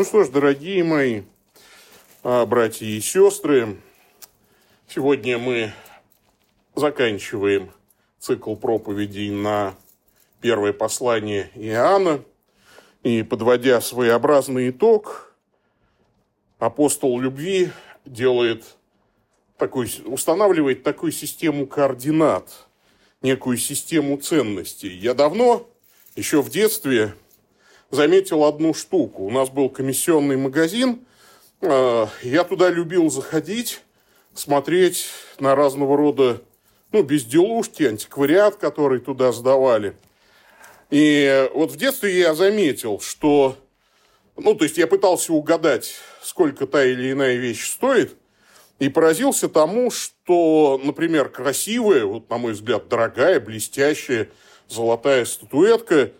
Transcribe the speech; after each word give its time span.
Ну 0.00 0.04
что 0.04 0.24
ж, 0.24 0.30
дорогие 0.30 0.82
мои 0.82 1.24
а, 2.22 2.46
братья 2.46 2.86
и 2.86 3.02
сестры, 3.02 3.76
сегодня 4.88 5.36
мы 5.36 5.74
заканчиваем 6.74 7.70
цикл 8.18 8.56
проповедей 8.56 9.28
на 9.28 9.74
первое 10.40 10.72
послание 10.72 11.50
Иоанна. 11.54 12.24
И, 13.02 13.22
подводя 13.22 13.82
своеобразный 13.82 14.70
итог, 14.70 15.34
апостол 16.58 17.20
любви 17.20 17.70
делает 18.06 18.78
такой, 19.58 19.92
устанавливает 20.06 20.82
такую 20.82 21.12
систему 21.12 21.66
координат, 21.66 22.48
некую 23.20 23.58
систему 23.58 24.16
ценностей. 24.16 24.96
Я 24.96 25.12
давно, 25.12 25.68
еще 26.16 26.40
в 26.40 26.48
детстве, 26.48 27.12
заметил 27.90 28.44
одну 28.44 28.74
штуку. 28.74 29.24
У 29.24 29.30
нас 29.30 29.50
был 29.50 29.68
комиссионный 29.68 30.36
магазин, 30.36 31.04
э, 31.60 32.06
я 32.22 32.44
туда 32.44 32.70
любил 32.70 33.10
заходить, 33.10 33.80
смотреть 34.34 35.06
на 35.38 35.54
разного 35.54 35.96
рода 35.96 36.40
ну, 36.92 37.02
безделушки, 37.02 37.84
антиквариат, 37.84 38.56
который 38.56 39.00
туда 39.00 39.32
сдавали. 39.32 39.96
И 40.90 41.48
вот 41.54 41.70
в 41.70 41.76
детстве 41.76 42.18
я 42.18 42.34
заметил, 42.34 43.00
что, 43.00 43.56
ну, 44.36 44.54
то 44.54 44.64
есть 44.64 44.76
я 44.76 44.86
пытался 44.86 45.32
угадать, 45.32 45.94
сколько 46.22 46.66
та 46.66 46.84
или 46.84 47.12
иная 47.12 47.36
вещь 47.36 47.70
стоит, 47.70 48.16
и 48.80 48.88
поразился 48.88 49.48
тому, 49.48 49.90
что, 49.90 50.80
например, 50.82 51.28
красивая, 51.28 52.04
вот, 52.06 52.28
на 52.30 52.38
мой 52.38 52.52
взгляд, 52.52 52.88
дорогая, 52.88 53.38
блестящая 53.38 54.30
золотая 54.68 55.24
статуэтка 55.26 56.12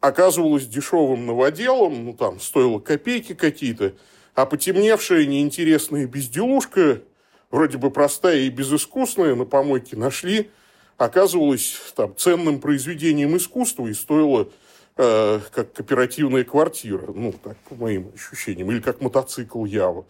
оказывалась 0.00 0.66
дешевым 0.66 1.26
новоделом, 1.26 2.04
ну, 2.04 2.12
там, 2.14 2.40
стоила 2.40 2.78
копейки 2.78 3.34
какие-то, 3.34 3.94
а 4.34 4.46
потемневшая 4.46 5.26
неинтересная 5.26 6.06
безделушка, 6.06 7.02
вроде 7.50 7.78
бы 7.78 7.90
простая 7.90 8.40
и 8.40 8.50
безыскусная, 8.50 9.34
на 9.34 9.44
помойке 9.44 9.96
нашли, 9.96 10.50
оказывалась 10.96 11.76
там 11.96 12.14
ценным 12.16 12.60
произведением 12.60 13.36
искусства 13.36 13.86
и 13.86 13.94
стоила 13.94 14.48
э, 14.96 15.40
как 15.52 15.72
кооперативная 15.72 16.44
квартира, 16.44 17.12
ну, 17.12 17.32
так, 17.32 17.56
по 17.68 17.74
моим 17.74 18.12
ощущениям, 18.14 18.70
или 18.70 18.80
как 18.80 19.00
мотоцикл 19.00 19.64
Ява. 19.64 20.06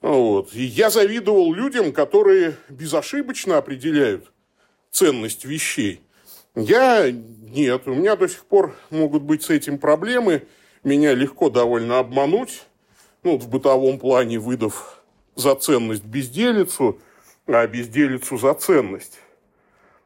Вот. 0.00 0.52
И 0.54 0.64
я 0.64 0.90
завидовал 0.90 1.54
людям, 1.54 1.92
которые 1.92 2.56
безошибочно 2.68 3.56
определяют 3.56 4.32
ценность 4.90 5.44
вещей. 5.44 6.02
Я 6.54 7.10
нет, 7.10 7.86
у 7.86 7.94
меня 7.94 8.16
до 8.16 8.28
сих 8.28 8.44
пор 8.44 8.74
могут 8.90 9.22
быть 9.22 9.42
с 9.42 9.50
этим 9.50 9.78
проблемы. 9.78 10.46
Меня 10.84 11.14
легко 11.14 11.48
довольно 11.48 11.98
обмануть, 11.98 12.66
ну, 13.22 13.38
в 13.38 13.48
бытовом 13.48 13.98
плане 13.98 14.38
выдав 14.38 15.02
за 15.34 15.54
ценность 15.54 16.04
безделицу, 16.04 16.98
а 17.46 17.66
безделицу 17.66 18.36
за 18.36 18.52
ценность. 18.54 19.18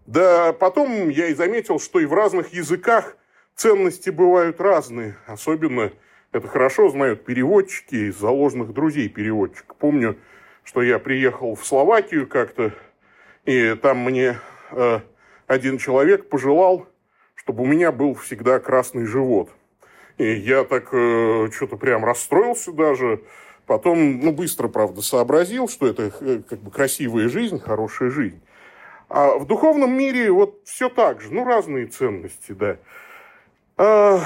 Да 0.06 0.52
потом 0.52 1.08
я 1.08 1.28
и 1.28 1.34
заметил, 1.34 1.80
что 1.80 1.98
и 1.98 2.06
в 2.06 2.12
разных 2.12 2.52
языках 2.52 3.16
ценности 3.56 4.10
бывают 4.10 4.60
разные. 4.60 5.16
Особенно 5.26 5.92
это 6.30 6.46
хорошо 6.46 6.90
знают 6.90 7.24
переводчики 7.24 8.10
из 8.10 8.18
заложенных 8.18 8.72
друзей 8.72 9.08
переводчика. 9.08 9.74
Помню, 9.74 10.16
что 10.62 10.82
я 10.82 10.98
приехал 11.00 11.56
в 11.56 11.66
Словакию 11.66 12.28
как-то, 12.28 12.72
и 13.44 13.74
там 13.74 13.98
мне 13.98 14.38
э, 14.70 15.00
один 15.46 15.78
человек 15.78 16.28
пожелал, 16.28 16.86
чтобы 17.34 17.62
у 17.62 17.66
меня 17.66 17.92
был 17.92 18.14
всегда 18.14 18.58
красный 18.58 19.06
живот. 19.06 19.50
И 20.18 20.32
я 20.32 20.64
так 20.64 20.88
э, 20.92 21.48
что-то 21.52 21.76
прям 21.76 22.04
расстроился 22.04 22.72
даже. 22.72 23.22
Потом, 23.66 24.20
ну, 24.20 24.32
быстро, 24.32 24.68
правда, 24.68 25.02
сообразил, 25.02 25.68
что 25.68 25.86
это 25.86 26.12
э, 26.20 26.40
как 26.48 26.60
бы 26.60 26.70
красивая 26.70 27.28
жизнь, 27.28 27.60
хорошая 27.60 28.10
жизнь. 28.10 28.40
А 29.08 29.38
в 29.38 29.46
духовном 29.46 29.92
мире 29.92 30.30
вот 30.30 30.60
все 30.64 30.88
так 30.88 31.20
же, 31.20 31.32
ну, 31.32 31.44
разные 31.44 31.86
ценности, 31.86 32.52
да. 32.52 32.78
А, 33.76 34.20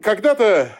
когда-то 0.00 0.70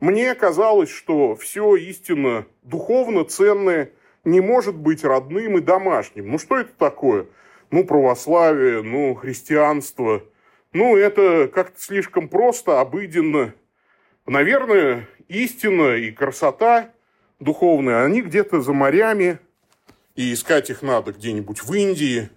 мне 0.00 0.34
казалось, 0.34 0.90
что 0.90 1.34
все 1.34 1.76
истинно 1.76 2.46
духовно 2.62 3.24
ценное 3.24 3.90
не 4.24 4.40
может 4.40 4.76
быть 4.76 5.02
родным 5.04 5.58
и 5.58 5.60
домашним. 5.60 6.30
Ну, 6.30 6.38
что 6.38 6.58
это 6.58 6.72
такое? 6.78 7.26
Ну, 7.70 7.84
православие, 7.84 8.82
ну, 8.82 9.14
христианство. 9.14 10.22
Ну, 10.72 10.96
это 10.96 11.48
как-то 11.52 11.80
слишком 11.80 12.28
просто, 12.28 12.80
обыденно. 12.80 13.54
Наверное, 14.26 15.08
истина 15.28 15.96
и 15.96 16.10
красота 16.10 16.90
духовная, 17.38 18.04
они 18.04 18.22
где-то 18.22 18.60
за 18.60 18.72
морями, 18.72 19.38
и 20.14 20.34
искать 20.34 20.70
их 20.70 20.82
надо 20.82 21.12
где-нибудь 21.12 21.62
в 21.62 21.72
Индии. 21.72 22.28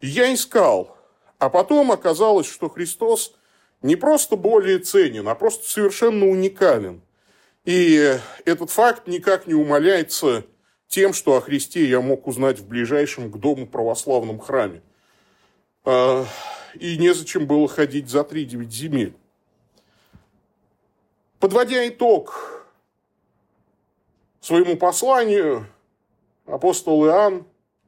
И 0.00 0.06
я 0.06 0.32
искал. 0.32 0.96
А 1.38 1.48
потом 1.48 1.90
оказалось, 1.92 2.50
что 2.50 2.68
Христос 2.68 3.36
не 3.82 3.96
просто 3.96 4.36
более 4.36 4.78
ценен, 4.78 5.26
а 5.28 5.34
просто 5.34 5.68
совершенно 5.68 6.26
уникален. 6.26 7.02
И 7.64 8.18
этот 8.44 8.70
факт 8.70 9.06
никак 9.06 9.46
не 9.46 9.54
умаляется 9.54 10.44
тем, 10.88 11.12
что 11.12 11.36
о 11.36 11.40
Христе 11.40 11.86
я 11.86 12.00
мог 12.00 12.26
узнать 12.26 12.58
в 12.58 12.68
ближайшем 12.68 13.30
к 13.30 13.38
дому 13.38 13.66
православном 13.66 14.38
храме. 14.38 14.82
А, 15.84 16.24
и 16.74 16.96
незачем 16.98 17.46
было 17.46 17.68
ходить 17.68 18.08
за 18.08 18.24
три 18.24 18.44
девять 18.44 18.72
земель. 18.72 19.14
Подводя 21.38 21.86
итог 21.86 22.64
своему 24.40 24.76
посланию, 24.76 25.66
апостол 26.46 27.06
Иоанн 27.06 27.46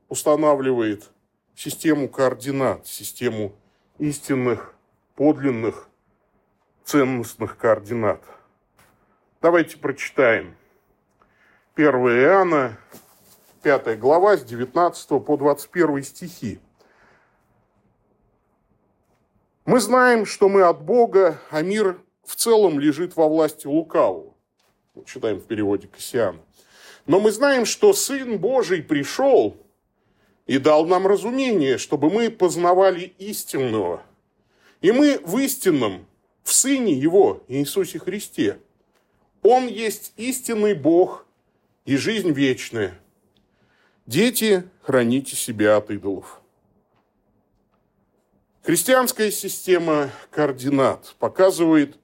устанавливает 0.09 1.11
систему 1.55 2.09
координат, 2.09 2.87
систему 2.87 3.55
истинных, 3.99 4.75
подлинных, 5.15 5.89
ценностных 6.85 7.57
координат. 7.57 8.23
Давайте 9.41 9.79
прочитаем. 9.79 10.57
1 11.77 11.93
Иоанна, 11.95 12.79
5 13.63 13.99
глава, 13.99 14.39
с 14.39 14.45
19 14.45 15.23
по 15.23 15.37
21 15.37 16.03
стихи. 16.05 16.59
Мы 19.67 19.79
знаем, 19.81 20.25
что 20.25 20.49
мы 20.49 20.63
от 20.63 20.81
Бога, 20.81 21.39
а 21.51 21.61
мир 21.61 22.01
в 22.25 22.35
целом 22.35 22.81
лежит 22.81 23.15
во 23.15 23.29
власти 23.29 23.67
лукавого. 23.67 24.33
Читаем 25.05 25.39
в 25.39 25.45
переводе 25.45 25.87
Кассиана. 25.87 26.41
Но 27.05 27.21
мы 27.21 27.31
знаем, 27.31 27.67
что 27.67 27.93
Сын 27.93 28.39
Божий 28.39 28.83
пришел 28.83 29.59
и 30.47 30.57
дал 30.57 30.87
нам 30.87 31.07
разумение, 31.07 31.77
чтобы 31.77 32.09
мы 32.09 32.31
познавали 32.31 33.13
истинного. 33.19 34.03
И 34.81 34.93
мы 34.93 35.19
в 35.23 35.37
истинном, 35.37 36.07
в 36.43 36.55
Сыне 36.55 36.95
Его, 36.95 37.45
Иисусе 37.49 37.99
Христе. 37.99 38.61
Он 39.43 39.67
есть 39.67 40.15
истинный 40.17 40.73
Бог 40.73 41.26
и 41.87 41.97
жизнь 41.97 42.33
вечная. 42.33 42.99
Дети, 44.07 44.69
храните 44.83 45.35
себя 45.37 45.77
от 45.77 45.91
идолов. 45.91 46.43
Христианская 48.63 49.31
система 49.31 50.11
координат 50.31 51.15
показывает 51.21 51.97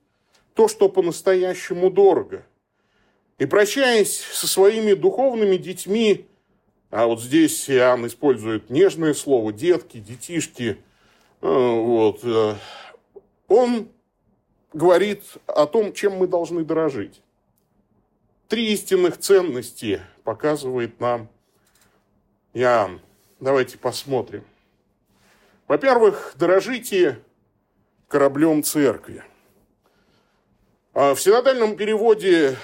то, 0.55 0.69
что 0.69 0.89
по-настоящему 0.89 1.91
дорого. 1.91 2.45
И 3.39 3.47
прощаясь 3.47 4.21
со 4.21 4.47
своими 4.47 4.95
духовными 4.95 5.57
детьми, 5.57 6.27
а 6.91 7.07
вот 7.07 7.21
здесь 7.21 7.69
Иоанн 7.69 8.07
использует 8.07 8.71
нежное 8.71 9.15
слово, 9.15 9.53
детки, 9.53 9.97
детишки, 9.97 10.79
э, 11.41 11.47
вот, 11.47 12.21
э, 12.23 12.55
он 13.49 13.89
говорит 14.73 15.25
о 15.47 15.67
том, 15.67 15.93
чем 15.93 16.19
мы 16.19 16.29
должны 16.29 16.65
дорожить. 16.65 17.21
Три 18.53 18.71
истинных 18.75 19.17
ценности 19.17 20.03
показывает 20.25 21.01
нам 21.01 21.31
Иоанн. 22.53 23.01
Давайте 23.41 23.79
посмотрим. 23.79 24.45
Во-первых, 25.69 26.35
дорожите 26.37 27.19
кораблем 28.09 28.63
церкви. 28.63 29.25
А 30.93 31.15
в 31.15 31.21
синодальном 31.23 31.79
переводе 31.79 32.59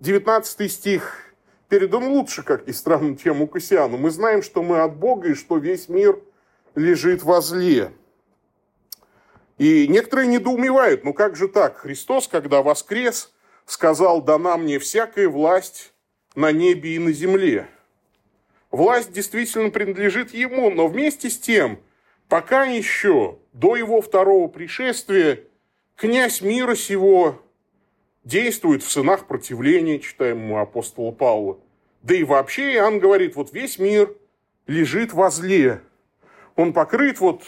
19 0.00 0.72
стих 0.72 1.34
передан 1.68 2.04
лучше, 2.04 2.42
как 2.42 2.66
ни 2.66 2.72
странно, 2.72 3.14
чем 3.18 3.42
у 3.42 3.46
Кассиана. 3.46 3.98
Мы 3.98 4.10
знаем, 4.10 4.42
что 4.42 4.62
мы 4.62 4.80
от 4.80 4.96
Бога 4.96 5.28
и 5.28 5.34
что 5.34 5.58
весь 5.58 5.90
мир 5.90 6.18
лежит 6.74 7.22
во 7.22 7.42
зле. 7.42 7.92
И 9.58 9.86
некоторые 9.86 10.28
недоумевают, 10.28 11.04
ну 11.04 11.12
как 11.12 11.36
же 11.36 11.48
так? 11.48 11.76
Христос, 11.76 12.26
когда 12.26 12.62
воскрес, 12.62 13.33
сказал, 13.66 14.22
дана 14.22 14.56
мне 14.56 14.78
всякая 14.78 15.28
власть 15.28 15.92
на 16.34 16.52
небе 16.52 16.96
и 16.96 16.98
на 16.98 17.12
земле. 17.12 17.68
Власть 18.70 19.12
действительно 19.12 19.70
принадлежит 19.70 20.34
ему, 20.34 20.70
но 20.70 20.88
вместе 20.88 21.30
с 21.30 21.38
тем, 21.38 21.78
пока 22.28 22.64
еще 22.64 23.38
до 23.52 23.76
его 23.76 24.00
второго 24.00 24.48
пришествия, 24.48 25.44
князь 25.96 26.40
мира 26.40 26.74
сего 26.74 27.40
действует 28.24 28.82
в 28.82 28.90
сынах 28.90 29.26
противления, 29.26 30.00
читаем 30.00 30.40
мы 30.40 30.60
апостола 30.60 31.12
Павла. 31.12 31.58
Да 32.02 32.14
и 32.14 32.24
вообще 32.24 32.74
Иоанн 32.74 32.98
говорит, 32.98 33.36
вот 33.36 33.52
весь 33.52 33.78
мир 33.78 34.14
лежит 34.66 35.12
во 35.12 35.30
зле. 35.30 35.80
Он 36.56 36.72
покрыт 36.72 37.20
вот 37.20 37.44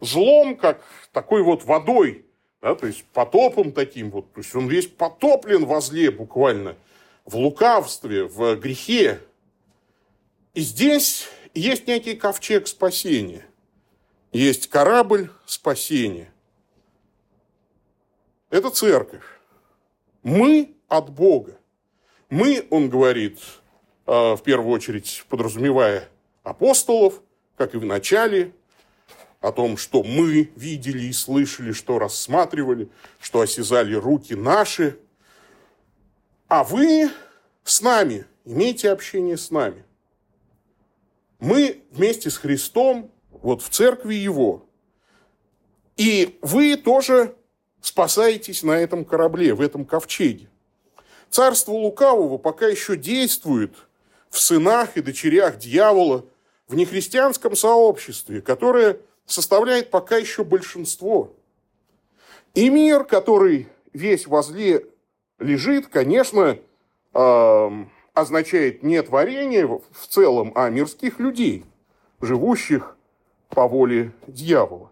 злом, 0.00 0.56
как 0.56 0.82
такой 1.12 1.42
вот 1.42 1.64
водой, 1.64 2.26
да, 2.60 2.74
то 2.74 2.86
есть 2.86 3.04
потопом 3.12 3.72
таким 3.72 4.10
вот. 4.10 4.32
То 4.32 4.40
есть 4.40 4.54
он 4.54 4.68
весь 4.68 4.86
потоплен 4.86 5.64
во 5.64 5.80
зле 5.80 6.10
буквально, 6.10 6.76
в 7.24 7.36
лукавстве, 7.36 8.24
в 8.24 8.56
грехе. 8.56 9.20
И 10.54 10.60
здесь 10.60 11.28
есть 11.54 11.86
некий 11.86 12.14
ковчег 12.14 12.66
спасения. 12.66 13.46
Есть 14.32 14.68
корабль 14.68 15.30
спасения. 15.46 16.32
Это 18.50 18.70
церковь. 18.70 19.24
Мы 20.22 20.74
от 20.88 21.10
Бога. 21.10 21.58
Мы, 22.28 22.66
он 22.70 22.90
говорит, 22.90 23.38
э, 24.06 24.34
в 24.34 24.42
первую 24.42 24.72
очередь 24.72 25.24
подразумевая 25.28 26.08
апостолов, 26.42 27.22
как 27.56 27.74
и 27.74 27.78
в 27.78 27.84
начале, 27.84 28.52
о 29.40 29.52
том, 29.52 29.76
что 29.76 30.02
мы 30.02 30.50
видели 30.56 31.04
и 31.04 31.12
слышали, 31.12 31.72
что 31.72 31.98
рассматривали, 31.98 32.88
что 33.20 33.40
осязали 33.40 33.94
руки 33.94 34.34
наши. 34.34 34.98
А 36.48 36.64
вы 36.64 37.10
с 37.64 37.80
нами, 37.80 38.26
имейте 38.44 38.90
общение 38.90 39.36
с 39.36 39.50
нами. 39.50 39.84
Мы 41.38 41.82
вместе 41.90 42.30
с 42.30 42.36
Христом, 42.36 43.12
вот 43.30 43.62
в 43.62 43.68
церкви 43.68 44.14
Его. 44.14 44.66
И 45.96 46.38
вы 46.42 46.76
тоже 46.76 47.36
спасаетесь 47.80 48.62
на 48.62 48.72
этом 48.72 49.04
корабле, 49.04 49.54
в 49.54 49.60
этом 49.60 49.84
ковчеге. 49.84 50.48
Царство 51.30 51.72
лукавого 51.72 52.38
пока 52.38 52.66
еще 52.66 52.96
действует 52.96 53.74
в 54.30 54.40
сынах 54.40 54.96
и 54.96 55.00
дочерях 55.00 55.58
дьявола, 55.58 56.24
в 56.66 56.74
нехристианском 56.74 57.56
сообществе, 57.56 58.42
которое 58.42 59.00
составляет 59.28 59.90
пока 59.90 60.16
еще 60.16 60.42
большинство. 60.42 61.32
И 62.54 62.68
мир, 62.70 63.04
который 63.04 63.68
весь 63.92 64.26
возле 64.26 64.86
лежит, 65.38 65.86
конечно, 65.86 66.58
означает 67.12 68.82
не 68.82 69.00
творение 69.02 69.66
в 69.66 70.06
целом, 70.08 70.52
а 70.56 70.68
мирских 70.70 71.20
людей, 71.20 71.64
живущих 72.20 72.96
по 73.50 73.68
воле 73.68 74.12
дьявола, 74.26 74.90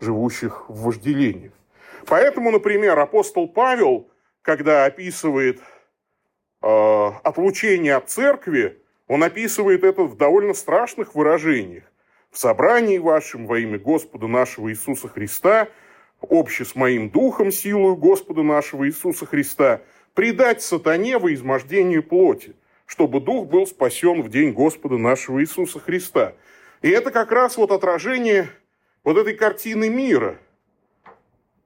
живущих 0.00 0.68
в 0.70 0.84
вожделениях. 0.84 1.52
Поэтому, 2.06 2.50
например, 2.50 2.98
апостол 2.98 3.48
Павел, 3.48 4.08
когда 4.40 4.86
описывает 4.86 5.60
э, 6.62 7.10
отлучение 7.22 7.96
от 7.96 8.08
церкви, 8.08 8.82
он 9.08 9.22
описывает 9.22 9.84
это 9.84 10.04
в 10.04 10.16
довольно 10.16 10.54
страшных 10.54 11.14
выражениях 11.14 11.87
собрании 12.38 12.98
вашем 12.98 13.46
во 13.46 13.58
имя 13.58 13.78
Господа 13.78 14.28
нашего 14.28 14.70
Иисуса 14.70 15.08
Христа, 15.08 15.68
обще 16.20 16.64
с 16.64 16.74
моим 16.74 17.10
духом, 17.10 17.50
силою 17.50 17.96
Господа 17.96 18.42
нашего 18.42 18.86
Иисуса 18.86 19.26
Христа, 19.26 19.82
предать 20.14 20.62
сатане 20.62 21.18
во 21.18 21.32
измождению 21.34 22.02
плоти, 22.02 22.54
чтобы 22.86 23.20
дух 23.20 23.48
был 23.48 23.66
спасен 23.66 24.22
в 24.22 24.30
день 24.30 24.52
Господа 24.52 24.98
нашего 24.98 25.42
Иисуса 25.42 25.80
Христа. 25.80 26.34
И 26.80 26.88
это 26.88 27.10
как 27.10 27.32
раз 27.32 27.56
вот 27.56 27.72
отражение 27.72 28.48
вот 29.02 29.16
этой 29.16 29.34
картины 29.34 29.88
мира. 29.88 30.38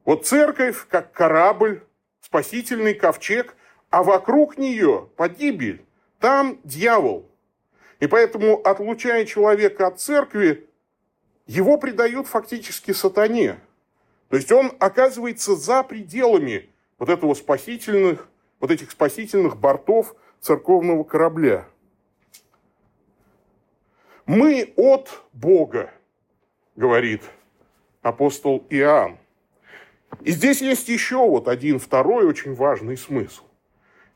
Вот 0.04 0.26
церковь, 0.26 0.86
как 0.88 1.12
корабль, 1.12 1.82
спасительный 2.20 2.94
ковчег, 2.94 3.54
а 3.90 4.02
вокруг 4.02 4.56
нее 4.56 5.08
погибель. 5.16 5.84
Там 6.18 6.58
дьявол, 6.64 7.28
и 8.02 8.08
поэтому, 8.08 8.60
отлучая 8.66 9.24
человека 9.24 9.86
от 9.86 10.00
церкви, 10.00 10.68
его 11.46 11.78
предают 11.78 12.26
фактически 12.26 12.90
сатане. 12.90 13.60
То 14.28 14.34
есть 14.34 14.50
он 14.50 14.72
оказывается 14.80 15.54
за 15.54 15.84
пределами 15.84 16.68
вот 16.98 17.08
этого 17.08 17.34
спасительных, 17.34 18.28
вот 18.58 18.72
этих 18.72 18.90
спасительных 18.90 19.56
бортов 19.56 20.16
церковного 20.40 21.04
корабля. 21.04 21.68
Мы 24.26 24.72
от 24.74 25.22
Бога, 25.32 25.92
говорит 26.74 27.22
апостол 28.00 28.66
Иоанн. 28.68 29.16
И 30.22 30.32
здесь 30.32 30.60
есть 30.60 30.88
еще 30.88 31.18
вот 31.18 31.46
один 31.46 31.78
второй 31.78 32.26
очень 32.26 32.54
важный 32.54 32.96
смысл. 32.96 33.44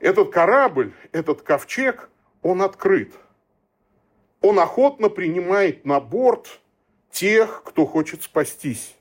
Этот 0.00 0.32
корабль, 0.32 0.92
этот 1.12 1.42
ковчег, 1.42 2.10
он 2.42 2.62
открыт– 2.62 3.12
он 4.40 4.58
охотно 4.58 5.08
принимает 5.08 5.84
на 5.84 6.00
борт 6.00 6.60
тех, 7.10 7.62
кто 7.64 7.86
хочет 7.86 8.22
спастись. 8.22 8.94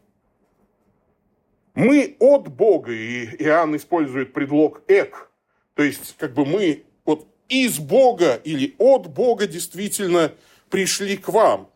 Мы 1.73 2.15
от 2.19 2.47
Бога, 2.47 2.91
и 2.91 3.25
Иоанн 3.43 3.75
использует 3.75 4.33
предлог 4.33 4.81
«эк», 4.87 5.29
то 5.73 5.83
есть 5.83 6.15
как 6.17 6.33
бы 6.33 6.45
мы 6.45 6.85
вот 7.03 7.27
из 7.49 7.79
Бога 7.79 8.35
или 8.35 8.75
от 8.77 9.07
Бога 9.07 9.45
действительно 9.45 10.33
пришли 10.69 11.17
к 11.17 11.27
вам. 11.27 11.69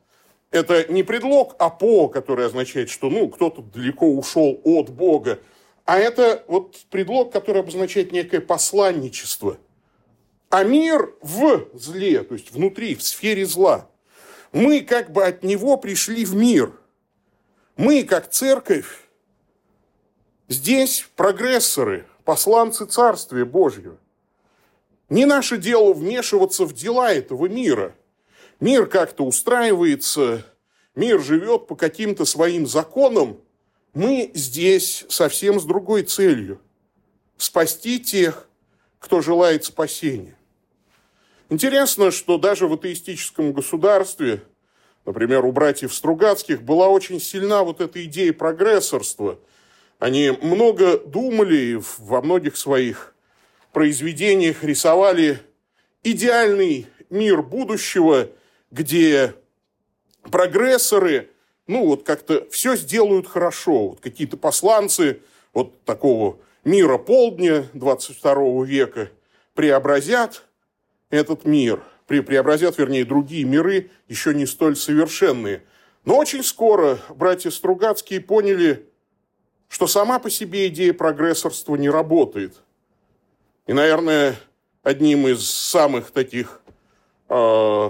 Это 0.52 0.92
не 0.92 1.04
предлог 1.04 1.56
«апо», 1.60 2.08
который 2.08 2.46
означает, 2.46 2.90
что 2.90 3.10
ну, 3.10 3.28
кто-то 3.28 3.62
далеко 3.62 4.08
ушел 4.08 4.62
от 4.64 4.90
Бога, 4.90 5.40
а 5.84 6.00
это 6.00 6.46
вот 6.48 6.78
предлог, 6.90 7.34
который 7.34 7.62
обозначает 7.62 8.12
некое 8.12 8.40
посланничество– 8.40 9.58
а 10.50 10.64
мир 10.64 11.14
в 11.22 11.70
зле, 11.74 12.24
то 12.24 12.34
есть 12.34 12.52
внутри, 12.52 12.96
в 12.96 13.04
сфере 13.04 13.46
зла. 13.46 13.90
Мы 14.52 14.82
как 14.82 15.12
бы 15.12 15.24
от 15.24 15.44
него 15.44 15.78
пришли 15.78 16.26
в 16.26 16.36
мир. 16.36 16.74
Мы, 17.78 18.04
как 18.04 18.30
церковь, 18.30 19.08
здесь 20.48 21.08
прогрессоры, 21.16 22.08
посланцы 22.26 22.86
Царствия 22.86 23.46
Божьего. 23.46 23.98
Не 25.08 25.26
наше 25.26 25.58
дело 25.58 25.94
вмешиваться 25.94 26.66
в 26.66 26.74
дела 26.74 27.14
этого 27.14 27.48
мира. 27.48 27.96
Мир 28.60 28.88
как-то 28.88 29.24
устраивается, 29.24 30.46
мир 30.96 31.22
живет 31.22 31.68
по 31.68 31.76
каким-то 31.76 32.26
своим 32.26 32.68
законам. 32.68 33.40
Мы 33.94 34.32
здесь 34.34 35.06
совсем 35.10 35.60
с 35.60 35.64
другой 35.64 36.04
целью. 36.04 36.60
Спасти 37.38 38.00
тех, 38.00 38.48
кто 39.00 39.22
желает 39.22 39.64
спасения. 39.64 40.39
Интересно, 41.52 42.12
что 42.12 42.38
даже 42.38 42.68
в 42.68 42.74
атеистическом 42.74 43.54
государстве, 43.54 44.44
например, 45.06 45.46
у 45.46 45.52
братьев 45.52 45.96
Стругацких, 45.96 46.62
была 46.62 46.90
очень 46.90 47.20
сильна 47.20 47.64
вот 47.64 47.82
эта 47.82 48.06
идея 48.06 48.34
прогрессорства. 48.34 49.40
Они 49.98 50.30
много 50.44 51.00
думали 51.00 51.56
и 51.56 51.80
во 51.98 52.22
многих 52.22 52.56
своих 52.56 53.16
произведениях 53.74 54.64
рисовали 54.64 55.40
идеальный 56.04 56.86
мир 57.10 57.42
будущего, 57.42 58.30
где 58.70 59.34
прогрессоры, 60.30 61.32
ну 61.66 61.88
вот 61.88 62.04
как-то 62.04 62.48
все 62.52 62.76
сделают 62.76 63.28
хорошо. 63.28 63.90
Вот 63.90 64.02
какие-то 64.02 64.38
посланцы 64.38 65.22
вот 65.54 65.84
такого 65.84 66.38
мира 66.64 67.00
полдня 67.00 67.66
22 67.74 68.66
века 68.66 69.10
преобразят 69.56 70.44
этот 71.10 71.46
мир, 71.46 71.84
преобразят, 72.08 72.78
вернее, 72.78 73.06
другие 73.06 73.44
миры, 73.44 73.92
еще 74.08 74.34
не 74.34 74.46
столь 74.46 74.76
совершенные. 74.76 75.64
Но 76.06 76.18
очень 76.18 76.44
скоро 76.44 77.00
братья 77.10 77.52
Стругацкие 77.52 78.22
поняли, 78.22 78.88
что 79.68 79.88
сама 79.88 80.20
по 80.20 80.30
себе 80.30 80.68
идея 80.68 80.94
прогрессорства 80.94 81.76
не 81.76 81.90
работает. 81.90 82.62
И, 83.68 83.74
наверное, 83.74 84.36
одним 84.82 85.28
из 85.28 85.48
самых 85.48 86.12
таких 86.12 86.62
э, 87.28 87.90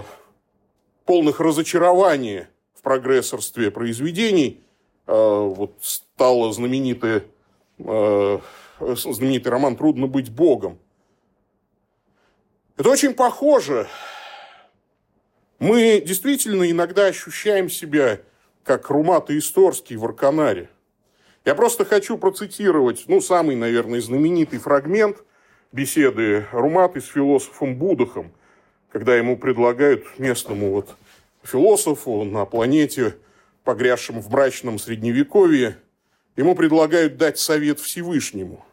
полных 1.06 1.40
разочарования 1.40 2.50
в 2.74 2.82
прогрессорстве 2.82 3.70
произведений 3.70 4.60
э, 5.06 5.12
вот 5.12 5.72
стало 5.80 6.52
знаменитый, 6.52 7.22
э, 7.78 8.38
знаменитый 8.78 9.52
роман 9.52 9.76
«Трудно 9.76 10.06
быть 10.06 10.30
Богом», 10.30 10.78
это 12.80 12.88
очень 12.88 13.12
похоже. 13.12 13.86
Мы 15.58 16.00
действительно 16.00 16.70
иногда 16.70 17.06
ощущаем 17.06 17.68
себя 17.68 18.20
как 18.64 18.88
Румат 18.88 19.28
и 19.28 19.38
Исторский 19.38 19.96
в 19.96 20.04
Арканаре. 20.06 20.70
Я 21.44 21.54
просто 21.54 21.84
хочу 21.84 22.16
процитировать, 22.16 23.04
ну, 23.06 23.20
самый, 23.20 23.54
наверное, 23.54 24.00
знаменитый 24.00 24.58
фрагмент 24.58 25.18
беседы 25.72 26.46
Руматы 26.52 27.02
с 27.02 27.06
философом 27.06 27.76
Будахом, 27.76 28.32
когда 28.90 29.14
ему 29.14 29.36
предлагают 29.36 30.18
местному 30.18 30.70
вот 30.70 30.96
философу 31.42 32.24
на 32.24 32.46
планете, 32.46 33.16
погрязшем 33.62 34.22
в 34.22 34.30
брачном 34.30 34.78
средневековье, 34.78 35.76
ему 36.34 36.54
предлагают 36.54 37.18
дать 37.18 37.38
совет 37.38 37.78
Всевышнему. 37.78 38.64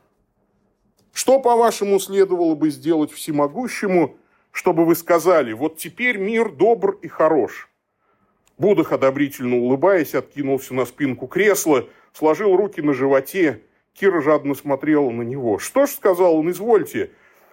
Что, 1.18 1.40
по-вашему, 1.40 2.00
следовало 2.00 2.54
бы 2.54 2.70
сделать 2.70 3.12
всемогущему, 3.12 4.18
чтобы 4.52 4.86
вы 4.86 4.94
сказали, 4.94 5.52
вот 5.52 5.78
теперь 5.78 6.18
мир 6.18 6.52
добр 6.52 6.92
и 7.02 7.08
хорош? 7.08 7.70
Будах, 8.60 8.92
одобрительно 8.92 9.58
улыбаясь, 9.58 10.14
откинулся 10.14 10.76
на 10.76 10.86
спинку 10.86 11.26
кресла, 11.26 11.90
сложил 12.14 12.56
руки 12.56 12.82
на 12.82 12.94
животе. 12.94 13.64
Кира 13.94 14.22
жадно 14.22 14.54
смотрела 14.54 15.10
на 15.10 15.24
него. 15.24 15.58
«Что 15.58 15.88
ж,— 15.88 15.90
сказал 15.98 16.36
он,— 16.36 16.50
извольте, 16.52 17.10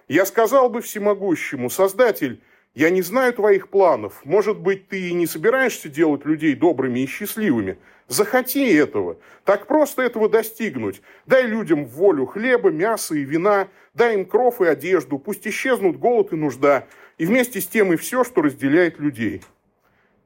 я 0.07 0.27
сказал 0.27 0.69
бы 0.69 0.81
всемогущему, 0.81 1.71
Создатель, 1.71 2.43
я 2.75 2.91
не 2.91 3.01
знаю 3.01 3.33
твоих 3.33 3.69
планов. 3.69 4.23
Может 4.25 4.59
быть, 4.59 4.89
ты 4.89 5.09
и 5.09 5.13
не 5.13 5.25
собираешься 5.25 5.89
делать 5.89 6.23
людей 6.23 6.53
добрыми 6.53 6.99
и 6.99 7.07
счастливыми. 7.07 7.79
Захоти 8.07 8.75
этого. 8.75 9.17
Так 9.43 9.65
просто 9.65 10.03
этого 10.03 10.29
достигнуть. 10.29 11.01
Дай 11.25 11.47
людям 11.47 11.85
волю 11.85 12.25
хлеба, 12.27 12.69
мяса 12.69 13.15
и 13.15 13.23
вина. 13.23 13.67
Дай 13.93 14.15
им 14.15 14.25
кров 14.25 14.61
и 14.61 14.65
одежду. 14.65 15.17
Пусть 15.17 15.47
исчезнут 15.47 15.97
голод 15.97 16.31
и 16.31 16.35
нужда. 16.35 16.87
И 17.17 17.25
вместе 17.25 17.61
с 17.61 17.67
тем 17.67 17.93
и 17.93 17.95
все, 17.95 18.23
что 18.23 18.41
разделяет 18.41 18.99
людей. 18.99 19.41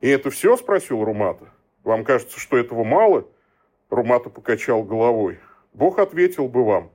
И 0.01 0.09
это 0.09 0.29
все, 0.29 0.57
спросил 0.57 1.03
Румата. 1.03 1.45
Вам 1.83 2.03
кажется, 2.03 2.39
что 2.39 2.57
этого 2.57 2.83
мало? 2.83 3.27
Румата 3.89 4.29
покачал 4.29 4.83
головой. 4.83 5.39
Бог 5.73 5.99
ответил 5.99 6.49
бы 6.49 6.65
вам. 6.65 6.91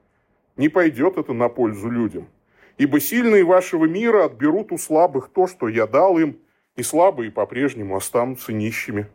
Не 0.56 0.68
пойдет 0.68 1.16
это 1.16 1.32
на 1.32 1.48
пользу 1.48 1.88
людям. 1.88 2.28
Ибо 2.76 3.00
сильные 3.00 3.44
вашего 3.44 3.86
мира 3.86 4.24
отберут 4.24 4.72
у 4.72 4.78
слабых 4.78 5.28
то, 5.28 5.46
что 5.46 5.68
я 5.68 5.86
дал 5.86 6.18
им, 6.18 6.38
и 6.76 6.82
слабые 6.82 7.30
по-прежнему 7.30 7.96
останутся 7.96 8.52
нищими. 8.52 9.06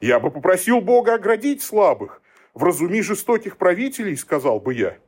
Я 0.00 0.20
бы 0.20 0.30
попросил 0.30 0.80
Бога 0.80 1.14
оградить 1.14 1.62
слабых. 1.62 2.20
Вразуми 2.54 3.00
жестоких 3.00 3.56
правителей, 3.56 4.16
сказал 4.16 4.60
бы 4.60 4.74
я. 4.74 4.98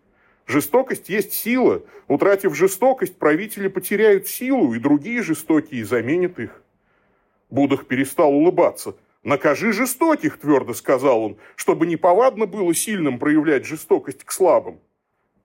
Жестокость 0.46 1.08
есть 1.08 1.32
сила. 1.32 1.82
Утратив 2.08 2.54
жестокость, 2.54 3.18
правители 3.18 3.68
потеряют 3.68 4.26
силу, 4.26 4.72
и 4.74 4.78
другие 4.78 5.22
жестокие 5.22 5.84
заменят 5.84 6.38
их. 6.38 6.62
Будах 7.50 7.86
перестал 7.86 8.34
улыбаться. 8.34 8.94
«Накажи 9.24 9.72
жестоких»,– 9.72 10.38
твердо 10.40 10.72
сказал 10.72 11.22
он, 11.22 11.38
чтобы 11.56 11.86
неповадно 11.86 12.46
было 12.46 12.72
сильным 12.72 13.18
проявлять 13.18 13.66
жестокость 13.66 14.24
к 14.24 14.30
слабым. 14.30 14.80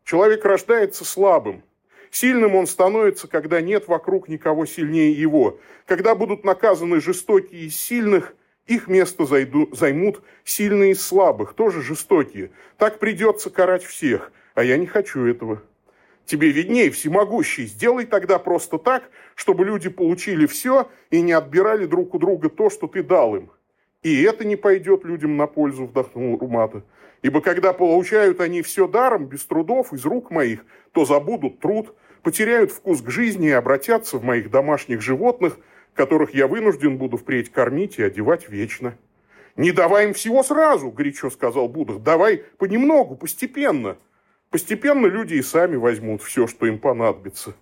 Человек 0.05 0.45
рождается 0.45 1.03
слабым. 1.03 1.63
Сильным 2.11 2.55
он 2.55 2.67
становится, 2.67 3.27
когда 3.27 3.59
нет 3.61 3.87
вокруг 3.87 4.29
никого 4.29 4.65
сильнее 4.65 5.11
его. 5.11 5.59
Когда 5.85 6.13
будут 6.13 6.43
наказаны 6.43 7.01
жестокие 7.01 7.65
из 7.65 7.75
сильных, 7.75 8.35
их 8.67 8.87
место 8.87 9.25
зайду, 9.25 9.69
займут 9.73 10.21
сильные 10.43 10.91
из 10.91 11.05
слабых, 11.05 11.53
тоже 11.53 11.81
жестокие. 11.81 12.51
Так 12.77 12.99
придется 12.99 13.49
карать 13.49 13.83
всех, 13.83 14.31
а 14.55 14.63
я 14.63 14.77
не 14.77 14.85
хочу 14.85 15.25
этого. 15.25 15.61
Тебе 16.25 16.51
видней, 16.51 16.89
всемогущий, 16.89 17.65
сделай 17.65 18.05
тогда 18.05 18.39
просто 18.39 18.77
так, 18.77 19.09
чтобы 19.35 19.65
люди 19.65 19.89
получили 19.89 20.45
все 20.45 20.89
и 21.09 21.21
не 21.21 21.33
отбирали 21.33 21.85
друг 21.85 22.15
у 22.15 22.19
друга 22.19 22.49
то, 22.49 22.69
что 22.69 22.87
ты 22.87 23.03
дал 23.03 23.35
им. 23.35 23.51
И 24.03 24.23
это 24.23 24.45
не 24.45 24.55
пойдет 24.55 25.03
людям 25.03 25.35
на 25.35 25.47
пользу, 25.47 25.85
вдохнул 25.85 26.37
Румата. 26.37 26.83
Ибо 27.21 27.41
когда 27.41 27.73
получают 27.73 28.41
они 28.41 28.61
все 28.61 28.87
даром, 28.87 29.25
без 29.25 29.45
трудов, 29.45 29.93
из 29.93 30.05
рук 30.05 30.29
моих, 30.29 30.65
то 30.91 31.05
забудут 31.05 31.59
труд, 31.59 31.93
потеряют 32.21 32.71
вкус 32.71 33.01
к 33.01 33.09
жизни 33.09 33.47
и 33.47 33.51
обратятся 33.51 34.17
в 34.17 34.23
моих 34.23 34.49
домашних 34.49 35.01
животных, 35.01 35.57
которых 35.93 36.33
я 36.33 36.47
вынужден 36.47 36.97
буду 36.97 37.17
впредь 37.17 37.51
кормить 37.51 37.99
и 37.99 38.03
одевать 38.03 38.49
вечно. 38.49 38.97
«Не 39.55 39.71
давай 39.71 40.05
им 40.05 40.13
всего 40.13 40.41
сразу»,– 40.43 40.91
горячо 40.91 41.29
сказал 41.29 41.67
Будах,– 41.67 41.99
«давай 42.03 42.43
понемногу, 42.57 43.15
постепенно». 43.15 43.97
Постепенно 44.53 45.07
люди 45.07 45.33
и 45.33 45.41
сами 45.41 45.77
возьмут 45.77 46.21
все, 46.21 46.45
что 46.45 46.67
им 46.67 46.77
понадобится. 46.77 47.55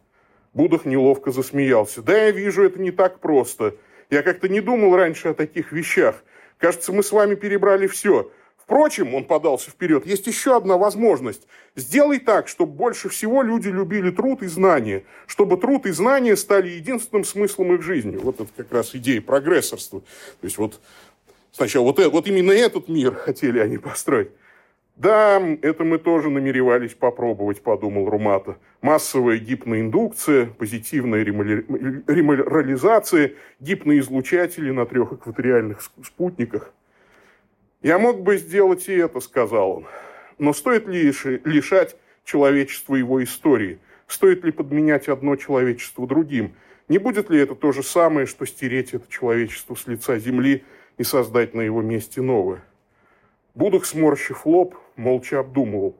Будах 0.54 0.84
неловко 0.84 1.32
засмеялся. 1.32 2.02
Да, 2.02 2.26
я 2.26 2.32
вижу, 2.32 2.66
это 2.66 2.82
не 2.82 2.92
так 2.92 3.22
просто. 3.22 3.78
Я 4.10 4.24
как-то 4.24 4.50
не 4.50 4.60
думал 4.60 4.98
раньше 4.98 5.30
о 5.30 5.34
таких 5.34 5.72
вещах. 5.72 6.22
Кажется, 6.58 6.92
мы 6.92 7.02
с 7.02 7.14
вами 7.14 7.36
перебрали 7.36 7.88
все. 7.88 8.30
Впрочем, 8.72 9.14
он 9.16 9.26
подался 9.26 9.70
вперед, 9.70 10.06
есть 10.06 10.28
еще 10.28 10.56
одна 10.56 10.78
возможность. 10.78 11.46
Сделай 11.76 12.20
так, 12.20 12.48
чтобы 12.48 12.72
больше 12.72 13.10
всего 13.10 13.42
люди 13.42 13.68
любили 13.68 14.12
труд 14.12 14.44
и 14.44 14.48
знания, 14.48 15.04
чтобы 15.28 15.58
труд 15.58 15.86
и 15.88 15.92
знания 15.92 16.38
стали 16.38 16.70
единственным 16.70 17.26
смыслом 17.26 17.76
их 17.76 17.82
жизни. 17.82 18.16
Вот 18.16 18.40
это 18.40 18.50
как 18.56 18.72
раз 18.72 18.96
идея 18.96 19.20
прогрессорства. 19.20 20.00
То 20.00 20.46
есть 20.46 20.58
вот 20.58 20.80
сначала 21.52 21.84
вот, 21.84 22.00
вот 22.00 22.28
именно 22.28 22.54
этот 22.54 22.88
мир 22.88 23.14
хотели 23.14 23.60
они 23.60 23.78
построить. 23.78 24.30
Да, 24.96 25.42
это 25.62 25.84
мы 25.84 25.98
тоже 25.98 26.30
намеревались 26.30 26.94
попробовать, 26.94 27.62
подумал 27.62 28.10
Румата. 28.10 28.56
Массовая 28.82 29.38
гипноиндукция, 29.38 30.46
позитивная 30.46 31.26
реморализация, 31.26 33.34
гипноизлучатели 33.60 34.72
на 34.72 34.86
трех 34.86 35.12
экваториальных 35.12 35.82
спутниках. 36.06 36.72
Я 37.82 37.98
мог 37.98 38.22
бы 38.22 38.38
сделать 38.38 38.88
и 38.90 38.94
это, 38.94 39.20
сказал 39.20 39.78
он. 39.78 39.88
Но 40.38 40.54
стоит 40.54 40.88
ли 40.88 41.02
лишать 41.46 41.98
человечества 42.24 42.96
его 42.96 43.24
истории? 43.24 43.80
Стоит 44.06 44.44
ли 44.44 44.52
подменять 44.52 45.10
одно 45.10 45.36
человечество 45.36 46.06
другим? 46.06 46.54
Не 46.90 47.00
будет 47.00 47.32
ли 47.32 47.40
это 47.40 47.56
то 47.56 47.72
же 47.72 47.82
самое, 47.82 48.28
что 48.28 48.46
стереть 48.46 48.94
это 48.94 49.10
человечество 49.10 49.74
с 49.74 49.88
лица 49.88 50.20
земли 50.20 50.64
и 50.98 51.04
создать 51.04 51.56
на 51.56 51.62
его 51.62 51.82
месте 51.82 52.22
новое? 52.22 52.64
Будах, 53.56 53.86
сморщив 53.86 54.46
лоб, 54.46 54.76
молча 54.96 55.40
обдумывал. 55.40 55.98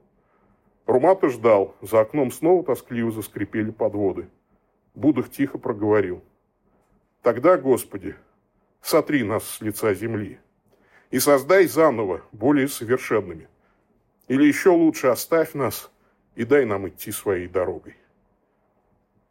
Румата 0.86 1.30
ждал. 1.30 1.76
За 1.82 2.02
окном 2.02 2.32
снова 2.32 2.64
тоскливо 2.64 3.12
заскрипели 3.12 3.72
подводы. 3.72 4.28
Будах 4.94 5.32
тихо 5.32 5.58
проговорил. 5.58 6.22
«Тогда, 7.24 7.58
Господи, 7.58 8.16
сотри 8.82 9.24
нас 9.24 9.48
с 9.48 9.62
лица 9.62 9.94
земли 9.94 10.40
и 11.12 11.20
создай 11.20 11.68
заново, 11.68 12.22
более 12.32 12.68
совершенными. 12.68 13.48
Или 14.28 14.46
еще 14.46 14.70
лучше 14.70 15.08
оставь 15.08 15.54
нас 15.54 15.92
и 16.36 16.44
дай 16.44 16.66
нам 16.66 16.88
идти 16.88 17.12
своей 17.12 17.48
дорогой». 17.48 17.96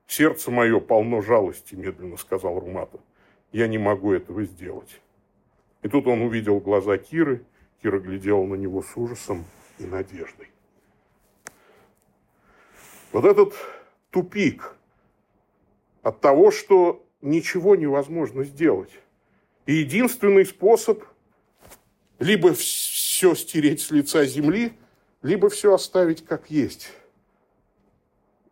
«Сердце 0.07 0.51
мое 0.51 0.81
полно 0.81 1.21
жалости»,– 1.21 1.75
медленно 1.77 2.17
сказал 2.17 2.59
Румата. 2.59 3.01
«Я 3.53 3.67
не 3.69 3.79
могу 3.79 4.13
этого 4.13 4.45
сделать». 4.45 5.01
И 5.83 5.89
тут 5.89 6.07
он 6.07 6.23
увидел 6.23 6.61
глаза 6.61 6.99
Киры– 6.99 7.45
Кира 7.83 7.99
глядела 7.99 8.45
на 8.45 8.55
него 8.55 8.83
с 8.83 8.97
ужасом 8.97 9.45
и 9.79 9.85
надеждой. 9.85 10.49
Вот 13.13 13.25
этот 13.25 13.55
тупик 14.11 14.77
от 16.03 16.21
того, 16.21 16.51
что 16.51 17.05
ничего 17.23 17.77
невозможно 17.77 18.45
сделать. 18.45 18.93
И 19.67 19.75
единственный 19.75 20.45
способ 20.45 21.03
либо 22.21 22.53
все 22.53 23.35
стереть 23.35 23.81
с 23.81 23.91
лица 23.91 24.25
земли, 24.27 24.75
либо 25.23 25.49
все 25.49 25.75
оставить 25.75 26.25
как 26.25 26.51
есть. 26.51 26.93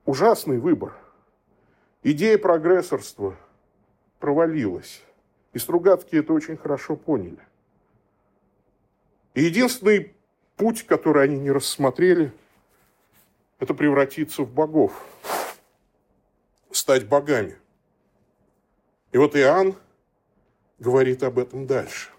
Ужасный 0.07 0.59
выбор. 0.59 0.97
Идея 2.03 2.39
прогрессорства 2.39 3.37
провалилась. 4.19 5.03
И 5.53 5.59
Стругацкие 5.59 6.23
это 6.23 6.33
очень 6.33 6.57
хорошо 6.57 6.97
поняли. 6.97 7.39
И 9.35 9.43
единственный 9.43 10.15
путь, 10.57 10.85
который 10.87 11.25
они 11.25 11.39
не 11.39 11.51
рассмотрели, 11.51 12.33
это 13.59 13.75
превратиться 13.75 14.43
в 14.43 14.53
богов, 14.53 15.05
стать 16.71 17.07
богами. 17.07 17.59
И 19.13 19.19
вот 19.19 19.37
Иоанн 19.37 19.75
говорит 20.79 21.23
об 21.23 21.39
этом 21.39 21.67
дальше. 21.67 22.11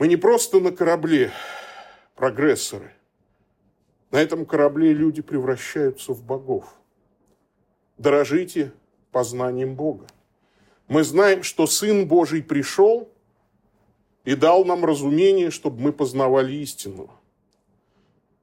Мы 0.00 0.08
не 0.08 0.16
просто 0.16 0.58
на 0.58 0.72
корабле 0.72 1.30
прогрессоры. 2.16 2.92
На 4.10 4.20
этом 4.20 4.44
корабле 4.44 4.92
люди 4.92 5.22
превращаются 5.22 6.12
в 6.12 6.24
богов. 6.24 6.74
Дорожите 7.98 8.72
познанием 9.12 9.76
Бога. 9.76 10.08
Мы 10.88 11.04
знаем, 11.04 11.44
что 11.44 11.68
Сын 11.68 12.08
Божий 12.08 12.42
пришел– 12.42 13.08
и 14.24 14.34
дал 14.34 14.64
нам 14.64 14.84
разумение, 14.84 15.50
чтобы 15.50 15.80
мы 15.80 15.92
познавали 15.92 16.52
истину. 16.54 17.10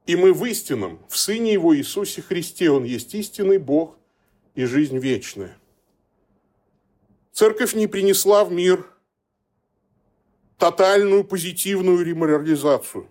И 0.06 0.16
мы 0.16 0.34
в 0.34 0.44
истинном, 0.46 1.00
в 1.08 1.18
Сыне 1.18 1.54
Его 1.54 1.76
Иисусе 1.78 2.22
Христе, 2.22 2.70
Он 2.70 2.84
есть 2.84 3.14
истинный 3.14 3.58
Бог 3.58 3.98
и 4.56 4.66
жизнь 4.66 4.98
вечная. 4.98 5.58
Церковь 7.32 7.76
не 7.76 7.88
принесла 7.88 8.44
в 8.46 8.52
мир 8.52 8.86
тотальную 10.58 11.24
позитивную 11.24 12.04
реморализацию. 12.04 13.08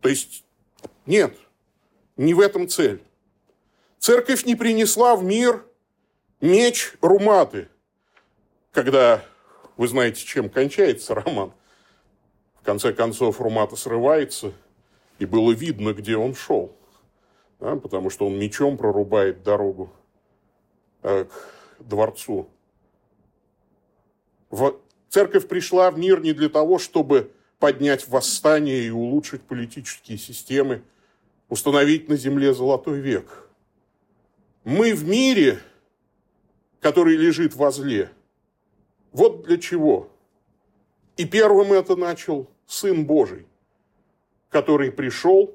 То 0.00 0.08
есть 0.08 0.44
нет, 1.06 1.36
не 2.16 2.34
в 2.34 2.40
этом 2.40 2.68
цель. 2.68 3.02
Церковь 3.98 4.44
не 4.44 4.54
принесла 4.54 5.14
в 5.14 5.22
мир 5.22 5.64
меч 6.40 6.94
руматы, 7.02 7.68
когда 8.72 9.24
вы 9.76 9.88
знаете, 9.88 10.24
чем 10.24 10.48
кончается 10.48 11.14
роман. 11.14 11.52
В 12.60 12.64
конце 12.64 12.92
концов, 12.92 13.40
Румата 13.40 13.76
срывается, 13.76 14.52
и 15.18 15.24
было 15.24 15.52
видно, 15.52 15.94
где 15.94 16.16
он 16.16 16.34
шел. 16.34 16.76
да, 17.58 17.76
потому 17.76 18.10
что 18.10 18.26
он 18.26 18.38
мечом 18.38 18.76
прорубает 18.76 19.42
дорогу 19.42 19.90
э, 21.02 21.24
к 21.24 21.82
дворцу. 21.82 22.48
В... 24.50 24.78
Церковь 25.10 25.48
пришла 25.48 25.90
в 25.90 25.98
мир 25.98 26.20
не 26.20 26.32
для 26.32 26.48
того, 26.48 26.78
чтобы 26.78 27.32
поднять 27.58 28.06
восстание 28.06 28.84
и 28.84 28.90
улучшить 28.90 29.42
политические 29.42 30.16
системы, 30.16 30.82
установить 31.48 32.08
на 32.08 32.16
земле 32.16 32.54
золотой 32.54 33.00
век. 33.00 33.48
Мы 34.62 34.94
в 34.94 35.04
мире, 35.04 35.58
который 36.78 37.16
лежит 37.16 37.54
возле. 37.54 38.12
Вот 39.10 39.44
для 39.46 39.58
чего. 39.58 40.08
И 41.16 41.26
первым 41.26 41.72
это 41.72 41.96
начал 41.96 42.48
Сын 42.66 43.04
Божий, 43.04 43.46
который 44.48 44.92
пришел 44.92 45.52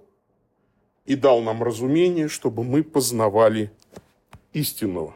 и 1.06 1.16
дал 1.16 1.42
нам 1.42 1.64
разумение, 1.64 2.28
чтобы 2.28 2.66
мы 2.66 2.84
познавали 2.84 3.72
истинного. 4.52 5.16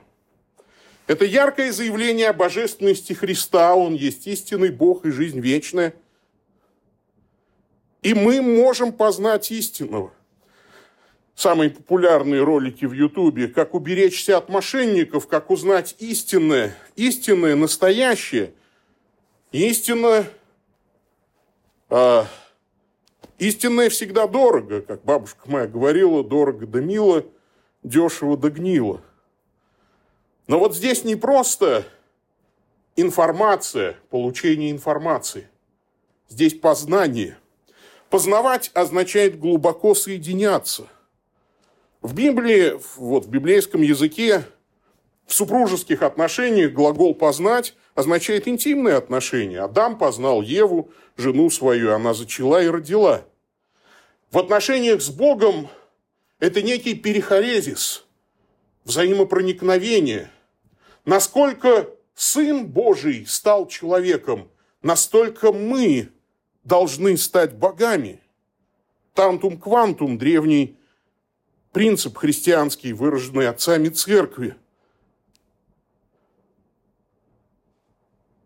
Это 1.10 1.26
яркое 1.26 1.72
заявление 1.72 2.30
о 2.30 2.34
божественности 2.34 3.14
Христа. 3.14 3.74
Он 3.74 3.96
есть 3.96 4.28
истинный 4.28 4.70
Бог 4.70 5.08
и 5.08 5.10
жизнь 5.10 5.40
вечная. 5.40 5.96
И 8.04 8.14
мы 8.14 8.44
можем 8.44 8.94
познать 8.94 9.50
истинного. 9.50 10.14
Самые 11.34 11.72
популярные 11.72 12.44
ролики 12.44 12.86
в 12.86 12.94
Ютубе 12.94 13.48
«Как 13.48 13.74
уберечься 13.74 14.38
от 14.38 14.50
мошенников», 14.50 15.28
«Как 15.28 15.50
узнать 15.50 15.96
истинное», 15.98 16.76
истинное, 16.96 17.56
настоящее. 17.56 18.54
Истинно, 19.52 20.28
а, 21.90 22.28
истинное 23.40 23.90
всегда 23.90 24.28
дорого, 24.28 24.82
как 24.82 25.04
бабушка 25.04 25.50
моя 25.50 25.66
говорила, 25.66 26.24
дорого 26.24 26.68
да 26.68 26.82
мило, 26.82 27.26
дешево 27.82 28.38
да 28.38 28.52
гнило. 28.52 29.02
Но 30.50 30.58
вот 30.58 30.76
здесь 30.76 31.04
не 31.04 31.16
просто 31.16 31.86
информация, 32.96 33.98
получение 34.10 34.72
информации. 34.72 35.48
Здесь 36.28 36.56
познание. 36.56 37.38
Познавать 38.10 38.72
означает 38.74 39.40
глубоко 39.40 39.94
соединяться. 39.94 40.88
В 42.02 42.16
Библии, 42.16 42.80
вот 42.96 43.26
в 43.26 43.30
библейском 43.30 43.84
языке, 43.84 44.44
в 45.28 45.36
супружеских 45.36 46.02
отношениях 46.02 46.74
глагол 46.74 47.14
«познать» 47.14 47.76
означает 47.94 48.48
интимные 48.48 48.96
отношения. 48.96 49.62
Адам 49.62 50.00
познал 50.00 50.42
Еву, 50.42 50.90
жену 51.16 51.52
свою, 51.52 51.94
она 51.94 52.16
зачала 52.16 52.64
и 52.64 52.68
родила. 52.68 53.24
В 54.32 54.40
отношениях 54.40 55.04
с 55.04 55.12
Богом 55.12 55.70
это 56.40 56.64
некий 56.64 56.96
перехорезис, 56.96 58.04
взаимопроникновение– 58.84 60.32
Насколько 61.06 61.90
Сын 62.16 62.66
Божий 62.68 63.26
стал 63.26 63.68
человеком, 63.68 64.50
настолько 64.82 65.52
мы 65.52 66.10
должны 66.64 67.18
стать 67.18 67.56
богами. 67.56 68.22
Тантум 69.14 69.58
квантум– 69.58 70.18
древний 70.20 70.78
принцип 71.72 72.18
христианский, 72.18 72.94
выраженный 72.94 73.48
отцами 73.48 73.90
церкви. 73.90 74.56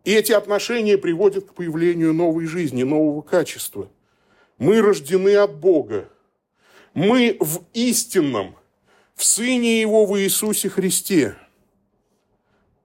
И 0.04 0.12
эти 0.12 0.32
отношения 0.32 0.98
приводят 0.98 1.46
к 1.46 1.54
появлению 1.54 2.12
новой 2.12 2.46
жизни, 2.46 2.82
нового 2.82 3.22
качества. 3.22 3.90
Мы 4.58 4.80
рождены 4.82 5.34
от 5.36 5.56
Бога. 5.56 6.08
Мы 6.92 7.36
в 7.40 7.64
истинном, 7.72 8.54
в 9.16 9.24
Сыне 9.24 9.80
Его, 9.80 10.06
в 10.06 10.16
Иисусе 10.16 10.68
Христе– 10.68 11.36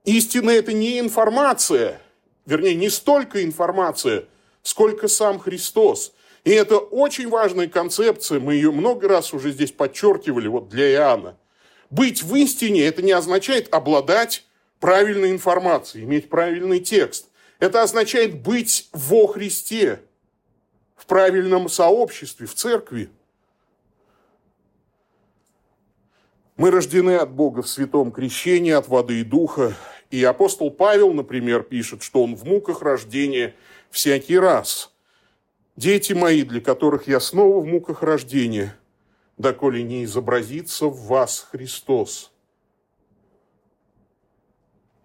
Истина– 0.05 0.49
это 0.51 0.73
не 0.73 0.99
информация, 0.99 2.01
вернее, 2.45 2.75
не 2.75 2.89
столько 2.89 3.43
информация, 3.43 4.25
сколько 4.63 5.07
сам 5.07 5.39
Христос. 5.39 6.13
И 6.45 6.51
это 6.51 6.77
очень 6.77 7.29
важная 7.29 7.67
концепция, 7.67 8.39
мы 8.39 8.53
ее 8.53 8.71
много 8.71 9.07
раз 9.07 9.33
уже 9.33 9.51
здесь 9.51 9.71
подчеркивали, 9.71 10.47
вот 10.47 10.69
для 10.69 10.91
Иоанна. 10.93 11.37
Быть 11.89 12.23
в 12.23 12.35
истине– 12.35 12.81
это 12.85 13.01
не 13.01 13.11
означает 13.11 13.73
обладать 13.73 14.45
правильной 14.79 15.31
информацией, 15.31 16.05
иметь 16.05 16.29
правильный 16.29 16.79
текст. 16.79 17.27
Это 17.59 17.81
означает 17.81 18.41
быть 18.41 18.89
во 18.93 19.27
Христе, 19.27 19.99
в 20.95 21.05
правильном 21.05 21.67
сообществе, 21.67 22.47
в 22.47 22.53
церкви. 22.53 23.09
Мы 26.59 26.71
рождены 26.71 27.15
от 27.15 27.31
Бога 27.31 27.61
в 27.61 27.69
святом 27.69 28.11
крещении, 28.11 28.73
от 28.73 28.89
воды 28.89 29.21
и 29.21 29.23
духа. 29.23 29.75
И 30.11 30.21
апостол 30.25 30.69
Павел, 30.69 31.13
например, 31.13 31.63
пишет, 31.63 32.03
что 32.03 32.21
он 32.21 32.35
в 32.35 32.43
муках 32.43 32.81
рождения 32.81 33.55
всякий 33.89 34.37
раз. 34.37 34.93
«Дети 35.77 36.11
мои, 36.11 36.43
для 36.43 36.59
которых 36.59 37.07
я 37.07 37.21
снова 37.21 37.61
в 37.61 37.65
муках 37.65 38.03
рождения, 38.03 38.75
доколе 39.37 39.83
не 39.83 40.03
изобразится 40.03 40.87
в 40.87 41.07
вас 41.07 41.47
Христос». 41.49 42.29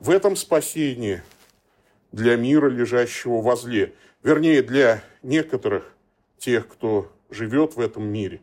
В 0.00 0.10
этом 0.10 0.34
спасение 0.34 1.22
для 2.10 2.34
мира, 2.34 2.68
лежащего 2.68 3.40
возле. 3.40 3.94
Вернее, 4.24 4.60
для 4.60 5.04
некоторых, 5.22 5.94
тех, 6.36 6.66
кто 6.66 7.12
живет 7.30 7.76
в 7.76 7.80
этом 7.80 8.02
мире, 8.02 8.40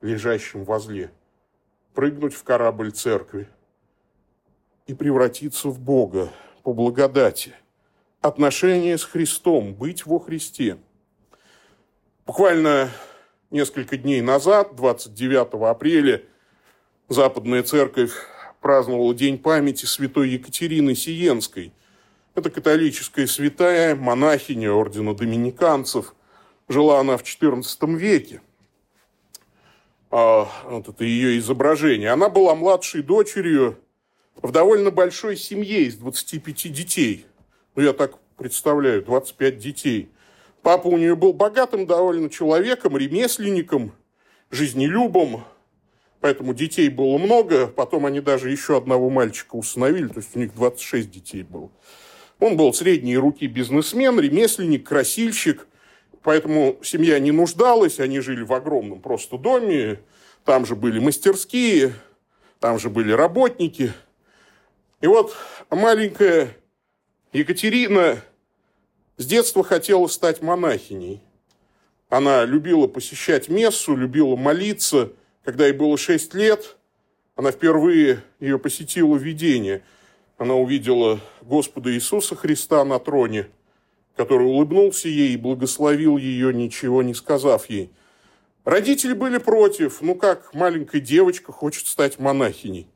лежащем 0.00 0.62
возле– 0.62 1.10
прыгнуть 1.94 2.34
в 2.34 2.42
корабль 2.42 2.92
церкви 2.92 3.48
и 4.86 4.94
превратиться 4.94 5.68
в 5.68 5.78
Бога 5.78 6.30
по 6.62 6.72
благодати. 6.72 7.54
Отношение 8.20 8.98
с 8.98 9.04
Христом, 9.04 9.74
быть 9.74 10.06
во 10.06 10.18
Христе. 10.20 10.78
Буквально 12.24 12.90
несколько 13.50 13.96
дней 13.96 14.20
назад, 14.20 14.76
29 14.76 15.54
апреля, 15.68 16.22
Западная 17.08 17.62
Церковь 17.62 18.12
праздновала 18.60 19.12
День 19.14 19.38
памяти 19.38 19.86
святой 19.86 20.30
Екатерины 20.30 20.94
Сиенской. 20.94 21.72
Это 22.34 22.48
католическая 22.48 23.26
святая, 23.26 23.96
монахиня 23.96 24.72
ордена 24.72 25.14
доминиканцев. 25.14 26.14
Жила 26.68 27.00
она 27.00 27.16
в 27.16 27.22
XIV 27.22 27.96
веке– 27.96 28.40
вот 30.12 30.88
это 30.88 31.04
ее 31.04 31.38
изображение. 31.38 32.10
Она 32.10 32.28
была 32.28 32.54
младшей 32.54 33.02
дочерью 33.02 33.78
в 34.36 34.52
довольно 34.52 34.90
большой 34.90 35.36
семье 35.36 35.84
из 35.84 35.96
25 35.96 36.70
детей. 36.70 37.26
Ну, 37.74 37.82
я 37.82 37.94
так 37.94 38.18
представляю, 38.36 39.02
25 39.02 39.58
детей. 39.58 40.10
Папа 40.60 40.88
у 40.88 40.98
нее 40.98 41.16
был 41.16 41.32
богатым 41.32 41.86
довольно 41.86 42.28
человеком, 42.28 42.96
ремесленником, 42.96 43.92
жизнелюбом, 44.50 45.44
поэтому 46.20 46.52
детей 46.52 46.90
было 46.90 47.16
много. 47.16 47.66
Потом 47.66 48.04
они 48.04 48.20
даже 48.20 48.50
еще 48.50 48.76
одного 48.76 49.08
мальчика 49.08 49.56
установили, 49.56 50.08
то 50.08 50.18
есть 50.18 50.36
у 50.36 50.38
них 50.38 50.54
26 50.54 51.10
детей 51.10 51.42
было. 51.42 51.70
Он 52.38 52.56
был 52.58 52.74
средней 52.74 53.16
руки 53.16 53.46
бизнесмен, 53.46 54.20
ремесленник, 54.20 54.86
красильщик– 54.86 55.66
Поэтому 56.22 56.78
семья 56.82 57.18
не 57.18 57.32
нуждалась, 57.32 57.98
они 57.98 58.20
жили 58.20 58.42
в 58.42 58.52
огромном 58.52 59.00
просто 59.00 59.38
доме, 59.38 60.00
там 60.44 60.64
же 60.64 60.76
были 60.76 61.00
мастерские, 61.00 61.94
там 62.60 62.78
же 62.78 62.90
были 62.90 63.12
работники. 63.12 63.92
И 65.00 65.06
вот 65.08 65.36
маленькая 65.68 66.56
Екатерина 67.32 68.20
с 69.16 69.26
детства 69.26 69.64
хотела 69.64 70.06
стать 70.06 70.42
монахиней. 70.42 71.20
Она 72.08 72.44
любила 72.44 72.86
посещать 72.86 73.48
мессу, 73.48 73.96
любила 73.96 74.36
молиться. 74.36 75.10
Когда 75.44 75.66
ей 75.66 75.72
было 75.72 75.98
6 75.98 76.34
лет, 76.34 76.76
она 77.34 77.50
впервые 77.50 78.22
ее 78.38 78.60
посетила 78.60 79.16
видение. 79.16 79.82
Она 80.38 80.54
увидела 80.54 81.20
Господа 81.40 81.92
Иисуса 81.92 82.36
Христа 82.36 82.84
на 82.84 83.00
троне– 83.00 83.48
который 84.16 84.46
улыбнулся 84.46 85.08
ей 85.08 85.34
и 85.34 85.38
благословил 85.38 86.16
ее, 86.16 86.52
ничего 86.52 87.02
не 87.02 87.14
сказав 87.14 87.68
ей. 87.70 87.90
Родители 88.64 89.14
были 89.14 89.38
против, 89.38 90.02
ну 90.02 90.14
как 90.14 90.54
маленькая 90.54 91.00
девочка 91.00 91.50
хочет 91.52 91.86
стать 91.86 92.18
монахиней. 92.18 92.86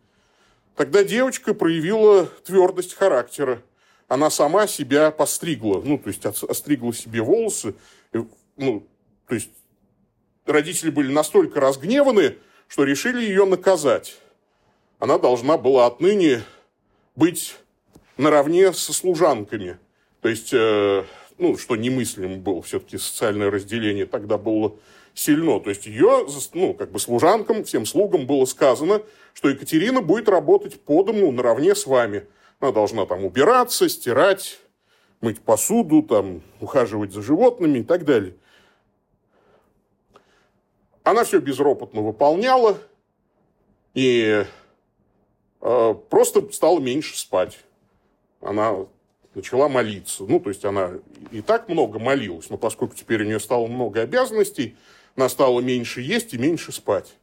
Тогда 0.76 1.02
девочка 1.02 1.55
проявила 1.55 2.26
твердость 2.44 2.94
характера. 2.94 3.62
Она 4.09 4.31
сама 4.31 4.66
себя 4.66 5.11
постригла, 5.11 5.81
ну, 5.83 5.98
то 5.98 6.09
есть 6.09 6.24
остригла 6.24 6.92
себе 6.92 7.22
волосы. 7.22 7.74
Ну, 8.57 8.87
то 9.26 9.35
есть 9.35 9.50
родители 10.44 10.90
были 10.90 11.12
настолько 11.12 11.61
разгневаны, 11.61 12.37
что 12.68 12.85
решили 12.85 13.24
ее 13.24 13.46
наказать. 13.46 14.20
Она 14.98 15.18
должна 15.18 15.59
была 15.59 15.87
отныне 15.87 16.44
быть 17.16 17.57
наравне 18.16 18.72
со 18.72 18.92
служанками– 18.92 19.79
то 20.27 20.31
есть, 20.31 20.53
э, 20.53 21.05
ну, 21.39 21.57
что 21.57 21.77
немыслимо 21.77 22.39
было, 22.39 22.61
все-таки 22.61 22.99
социальное 22.99 23.49
разделение 23.49 24.07
тогда 24.07 24.39
было 24.39 24.75
сильно. 25.15 25.61
То 25.61 25.71
есть 25.71 25.87
ее, 25.87 26.27
ну, 26.53 26.75
как 26.75 26.91
бы 26.91 26.99
служанкам, 26.99 27.62
всем 27.62 27.87
слугам 27.87 28.27
было 28.27 28.45
сказано, 28.45 29.03
что 29.35 29.51
Екатерина 29.51 30.03
будет 30.03 30.29
работать 30.29 30.81
по 30.81 31.05
дому 31.05 31.31
наравне 31.31 31.77
с 31.77 31.87
вами. 31.87 32.27
Она 32.59 32.73
должна 32.73 33.07
там 33.07 33.25
убираться, 33.25 33.89
стирать, 33.89 34.59
мыть 35.21 35.41
посуду, 35.41 36.03
там, 36.03 36.43
ухаживать 36.61 37.12
за 37.12 37.23
животными 37.23 37.79
и 37.79 37.85
так 37.85 38.05
далее. 38.05 38.35
Она 41.05 41.23
все 41.23 41.39
безропотно 41.39 42.01
выполняла 42.01 42.79
и 43.95 44.45
э, 45.61 45.95
просто 46.11 46.51
стала 46.51 46.81
меньше 46.81 47.17
спать. 47.17 47.61
Она 48.41 48.87
начала 49.37 49.68
молиться. 49.68 50.25
Ну, 50.25 50.40
то 50.40 50.49
есть 50.49 50.64
она 50.64 50.94
и 51.31 51.42
так 51.42 51.68
много 51.68 51.99
молилась, 51.99 52.49
но 52.49 52.57
поскольку 52.57 52.96
теперь 52.96 53.22
у 53.22 53.27
нее 53.27 53.38
стало 53.38 53.66
много 53.66 54.01
обязанностей, 54.01 54.77
она 55.14 55.29
стала 55.29 55.61
меньше 55.61 56.01
есть 56.01 56.35
и 56.35 56.38
меньше 56.38 56.72
спать. 56.72 57.14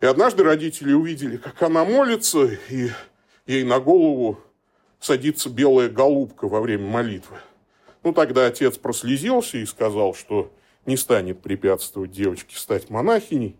И 0.00 0.06
однажды 0.06 0.42
родители 0.42 0.92
увидели, 0.92 1.36
как 1.36 1.62
она 1.62 1.84
молится, 1.84 2.46
и 2.70 2.88
ей 3.46 3.64
на 3.64 3.80
голову 3.80 4.40
садится 4.98 5.50
белая 5.50 5.90
голубка 5.90 6.48
во 6.48 6.60
время 6.60 6.86
молитвы. 6.86 7.36
Ну, 8.02 8.12
тогда 8.12 8.46
отец 8.46 8.78
прослезился 8.78 9.58
и 9.58 9.66
сказал, 9.66 10.14
что 10.14 10.52
не 10.86 10.96
станет 10.96 11.40
препятствовать 11.40 12.12
девочке 12.12 12.56
стать 12.56 12.88
монахиней. 12.88 13.56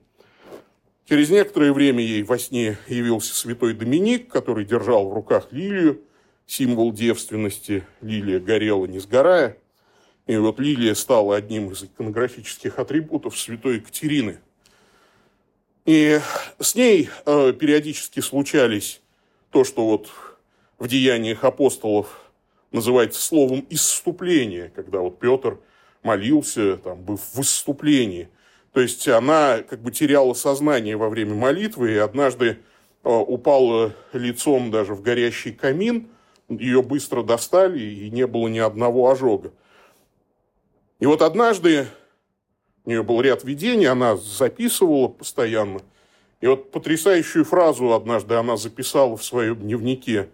Через 1.06 1.28
некоторое 1.28 1.74
время 1.74 2.02
ей 2.02 2.22
во 2.22 2.38
сне 2.38 2.78
явился 2.88 3.34
святой 3.34 3.74
Доминик, 3.74 4.30
который 4.30 4.64
держал 4.64 5.10
в 5.10 5.14
руках 5.14 5.48
лилию, 5.50 6.00
символ 6.46 6.92
девственности. 6.92 7.86
Лилия 8.00 8.40
горела, 8.40 8.86
не 8.86 8.98
сгорая. 8.98 9.58
И 10.26 10.36
вот 10.36 10.58
лилия 10.58 10.94
стала 10.94 11.36
одним 11.36 11.70
из 11.70 11.84
иконографических 11.84 12.78
атрибутов 12.78 13.38
святой 13.38 13.76
Екатерины. 13.76 14.40
И 15.84 16.18
с 16.58 16.74
ней 16.74 17.10
э, 17.26 17.52
периодически 17.52 18.20
случались 18.20 19.02
то, 19.50 19.64
что 19.64 19.86
вот 19.86 20.10
в 20.78 20.88
деяниях 20.88 21.44
апостолов 21.44 22.30
называется 22.72 23.20
словом 23.20 23.66
«исступление», 23.68 24.72
когда 24.74 25.00
вот 25.00 25.18
Петр 25.18 25.58
молился, 26.02 26.78
там, 26.78 27.02
был 27.02 27.18
в 27.18 27.34
выступлении. 27.36 28.28
То 28.72 28.80
есть 28.80 29.06
она 29.06 29.62
как 29.62 29.80
бы 29.80 29.92
теряла 29.92 30.34
сознание 30.34 30.96
во 30.96 31.08
время 31.08 31.34
молитвы 31.34 31.92
и 31.92 31.96
однажды 31.98 32.58
э, 33.04 33.08
упала 33.08 33.94
лицом 34.12 34.70
даже 34.70 34.94
в 34.94 35.02
горящий 35.02 35.52
камин, 35.52 36.08
ее 36.48 36.82
быстро 36.82 37.22
достали 37.22 37.80
и 37.80 38.10
не 38.10 38.26
было 38.26 38.48
ни 38.48 38.58
одного 38.58 39.10
ожога. 39.10 39.52
И 41.00 41.06
вот 41.06 41.22
однажды 41.22 41.86
у 42.84 42.90
нее 42.90 43.02
был 43.02 43.20
ряд 43.20 43.44
видений, 43.44 43.86
она 43.86 44.16
записывала 44.16 45.08
постоянно. 45.08 45.80
И 46.40 46.46
вот 46.46 46.70
потрясающую 46.70 47.44
фразу 47.44 47.92
однажды 47.92 48.34
она 48.34 48.56
записала 48.56 49.16
в 49.16 49.24
своем 49.24 49.56
дневнике. 49.56 50.28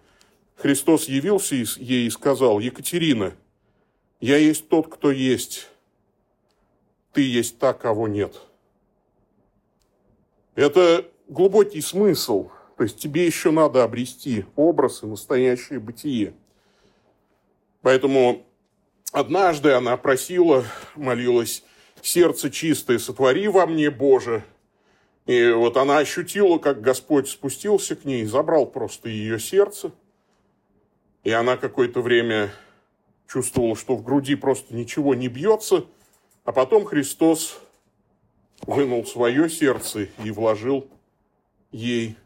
Христос 0.55 1.07
явился 1.07 1.55
ей 1.55 2.07
и 2.07 2.09
сказал, 2.09 2.59
Екатерина, 2.59 3.33
я 4.19 4.37
есть 4.37 4.67
тот, 4.67 4.87
кто 4.93 5.09
есть. 5.09 5.67
Ты 7.13 7.21
есть 7.21 7.57
та, 7.57 7.73
кого 7.73 8.07
нет. 8.07 8.39
Это 10.55 11.05
глубокий 11.27 11.81
смысл. 11.81 12.49
То 12.81 12.85
есть 12.85 12.97
тебе 12.97 13.27
еще 13.27 13.51
надо 13.51 13.83
обрести 13.83 14.43
образ 14.55 15.03
и 15.03 15.05
настоящее 15.05 15.79
бытие. 15.79 16.33
Поэтому 17.83 18.43
Однажды 19.11 19.73
она 19.73 19.97
просила, 19.97 20.65
молилась, 20.95 21.63
сердце 22.01 22.49
чистое 22.49 22.97
сотвори 22.97 23.47
во 23.49 23.67
мне, 23.67 23.91
Боже. 23.91 24.43
И 25.27 25.51
вот 25.51 25.77
она 25.77 25.99
ощутила, 25.99 26.57
как 26.57 26.81
Господь 26.81 27.29
спустился 27.29 27.95
к 27.95 28.03
ней, 28.03 28.25
забрал 28.25 28.65
просто 28.65 29.09
ее 29.09 29.39
сердце. 29.39 29.91
И 31.23 31.29
она 31.29 31.57
какое-то 31.57 32.01
время 32.01 32.51
чувствовала, 33.27 33.75
что 33.75 33.95
в 33.95 34.03
груди 34.03 34.33
просто 34.33 34.73
ничего 34.73 35.13
не 35.13 35.27
бьется. 35.27 35.85
А 36.45 36.51
потом 36.51 36.85
Христос 36.85 37.59
вынул 38.63 39.05
свое 39.05 39.51
сердце 39.51 40.07
и 40.23 40.31
вложил 40.31 40.87
ей 41.71 42.17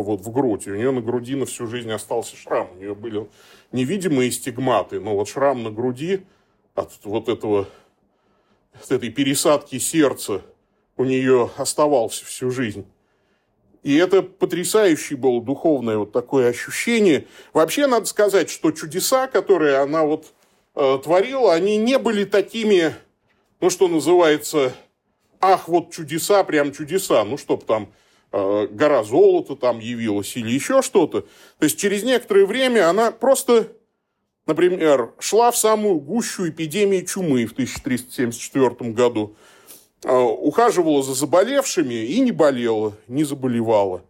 вот 0.00 0.20
в 0.20 0.30
грудь. 0.30 0.66
У 0.66 0.74
нее 0.74 0.90
на 0.90 1.00
груди 1.00 1.34
на 1.34 1.44
всю 1.44 1.66
жизнь 1.66 1.90
остался 1.90 2.36
шрам. 2.36 2.68
У 2.72 2.78
нее 2.78 2.94
были 2.94 3.28
невидимые 3.72 4.30
стигматы, 4.30 5.00
но 5.00 5.16
вот 5.16 5.28
шрам 5.28 5.62
на 5.62 5.70
груди 5.70 6.24
от 6.74 6.92
вот 7.04 7.28
этого, 7.28 7.68
от 8.72 8.90
этой 8.90 9.10
пересадки 9.10 9.78
сердца 9.78 10.42
у 10.96 11.04
нее 11.04 11.50
оставался 11.56 12.24
всю 12.24 12.50
жизнь. 12.50 12.86
И 13.82 13.96
это 13.96 14.22
потрясающее 14.22 15.18
было 15.18 15.42
духовное 15.42 15.98
вот 15.98 16.12
такое 16.12 16.48
ощущение. 16.48 17.26
Вообще 17.52 17.86
надо 17.88 18.06
сказать, 18.06 18.48
что 18.48 18.70
чудеса, 18.70 19.26
которые 19.26 19.78
она 19.78 20.04
вот 20.04 20.32
э, 20.76 20.98
творила, 21.02 21.52
они 21.52 21.76
не 21.78 21.98
были 21.98 22.24
такими, 22.24 22.94
ну 23.60 23.70
что 23.70 23.88
называется, 23.88 24.72
ах, 25.40 25.66
вот 25.66 25.90
чудеса, 25.90 26.44
прям 26.44 26.72
чудеса, 26.72 27.24
ну 27.24 27.36
чтоб 27.36 27.64
там 27.64 27.92
гора 28.32 29.04
золота 29.04 29.56
там 29.56 29.78
явилась 29.78 30.36
или 30.36 30.50
еще 30.50 30.82
что-то. 30.82 31.22
То 31.22 31.64
есть 31.64 31.78
через 31.78 32.02
некоторое 32.02 32.46
время 32.46 32.88
она 32.88 33.10
просто, 33.10 33.68
например, 34.46 35.12
шла 35.18 35.50
в 35.50 35.56
самую 35.56 35.96
гущу 35.96 36.48
эпидемии 36.48 37.02
чумы 37.02 37.46
в 37.46 37.52
1374 37.52 38.92
году, 38.92 39.36
э, 40.04 40.16
ухаживала 40.16 41.02
за 41.02 41.14
заболевшими 41.14 41.94
и 41.94 42.20
не 42.20 42.32
болела, 42.32 42.94
не 43.06 43.24
заболевала. 43.24 44.02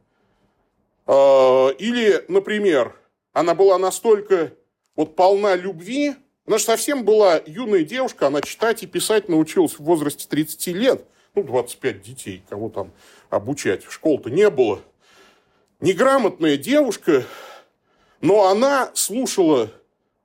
Э, 1.06 1.72
или, 1.78 2.24
например, 2.28 2.94
она 3.32 3.54
была 3.54 3.78
настолько 3.78 4.52
вот 4.94 5.16
полна 5.16 5.56
любви, 5.56 6.14
она 6.46 6.58
же 6.58 6.64
совсем 6.64 7.04
была 7.04 7.40
юная 7.46 7.84
девушка, 7.84 8.26
она 8.26 8.40
читать 8.40 8.82
и 8.82 8.86
писать 8.86 9.28
научилась 9.28 9.74
в 9.74 9.80
возрасте 9.80 10.26
30 10.28 10.66
лет, 10.68 11.04
ну, 11.34 11.42
25 11.42 12.02
детей, 12.02 12.42
кого 12.48 12.68
там 12.68 12.92
обучать. 13.30 13.84
Школ-то 13.88 14.30
не 14.30 14.50
было. 14.50 14.80
Неграмотная 15.80 16.56
девушка, 16.56 17.24
но 18.20 18.48
она 18.48 18.90
слушала 18.94 19.70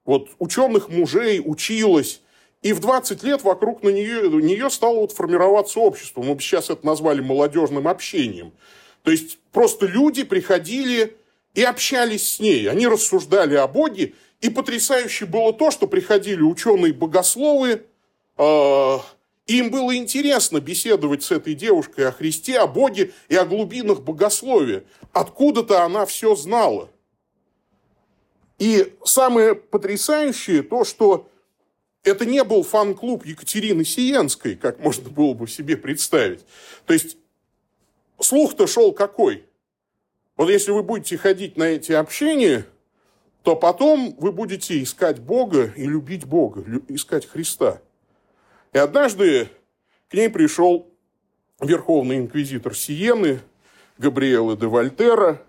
вот 0.05 0.29
ученых 0.39 0.89
мужей, 0.89 1.41
училась, 1.43 2.21
и 2.61 2.73
в 2.73 2.79
20 2.79 3.23
лет 3.23 3.43
вокруг 3.43 3.83
на 3.83 3.89
нее, 3.89 4.29
нее 4.29 4.69
стало 4.69 4.99
вот 4.99 5.11
формироваться 5.11 5.79
общество. 5.79 6.21
Мы 6.21 6.35
бы 6.35 6.41
сейчас 6.41 6.69
это 6.69 6.85
назвали 6.85 7.21
молодежным 7.21 7.87
общением. 7.87 8.51
То 9.03 9.11
есть 9.11 9.39
просто 9.51 9.85
люди 9.85 10.23
приходили 10.23 11.17
и 11.53 11.63
общались 11.63 12.29
с 12.29 12.39
ней. 12.39 12.69
Они 12.69 12.87
рассуждали 12.87 13.55
о 13.55 13.67
Боге. 13.67 14.13
И 14.41 14.49
потрясающе 14.49 15.25
было 15.25 15.53
то, 15.53 15.71
что 15.71 15.87
приходили 15.87 16.41
ученые-богословы, 16.41 17.85
э, 18.37 18.97
им 19.47 19.71
было 19.71 19.95
интересно 19.95 20.59
беседовать 20.59 21.23
с 21.23 21.31
этой 21.31 21.55
девушкой 21.55 22.09
о 22.09 22.11
Христе, 22.11 22.59
о 22.59 22.67
Боге 22.67 23.13
и 23.29 23.35
о 23.35 23.45
глубинах 23.45 24.01
богословия. 24.01 24.83
Откуда-то 25.13 25.83
она 25.83 26.05
все 26.05 26.35
знала. 26.35 26.89
И 28.59 28.93
самое 29.05 29.55
потрясающее 29.55 30.63
то, 30.63 30.83
что 30.83 31.29
это 32.03 32.25
не 32.25 32.43
был 32.43 32.63
фан-клуб 32.63 33.25
Екатерины 33.25 33.85
Сиенской, 33.85 34.55
как 34.55 34.79
можно 34.79 35.09
было 35.09 35.33
бы 35.33 35.47
себе 35.47 35.77
представить. 35.77 36.45
То 36.85 36.93
есть 36.93 37.17
слух-то 38.19 38.67
шел 38.67 38.91
какой? 38.91 39.45
Вот 40.35 40.49
если 40.49 40.71
вы 40.71 40.83
будете 40.83 41.17
ходить 41.17 41.55
на 41.55 41.63
эти 41.63 41.93
общения, 41.93 42.65
то 43.43 43.55
потом 43.55 44.13
вы 44.19 44.33
будете 44.33 44.83
искать 44.83 45.19
Бога 45.19 45.71
и 45.77 45.85
любить 45.85 46.25
Бога, 46.25 46.65
искать 46.89 47.25
Христа– 47.25 47.81
и 48.73 48.77
однажды 48.77 49.49
к 50.09 50.13
ней 50.13 50.29
пришел 50.29 50.89
верховный 51.59 52.17
инквизитор 52.17 52.75
Сиены, 52.75 53.39
Габриэлы 53.97 54.55
де 54.55 54.67
Вольтера. 54.67 55.41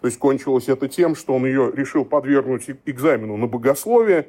То 0.00 0.06
есть 0.06 0.18
кончилось 0.18 0.68
это 0.68 0.88
тем, 0.88 1.16
что 1.16 1.34
он 1.34 1.44
ее 1.44 1.72
решил 1.74 2.04
подвергнуть 2.04 2.70
экзамену 2.86 3.36
на 3.36 3.46
богословие. 3.46 4.28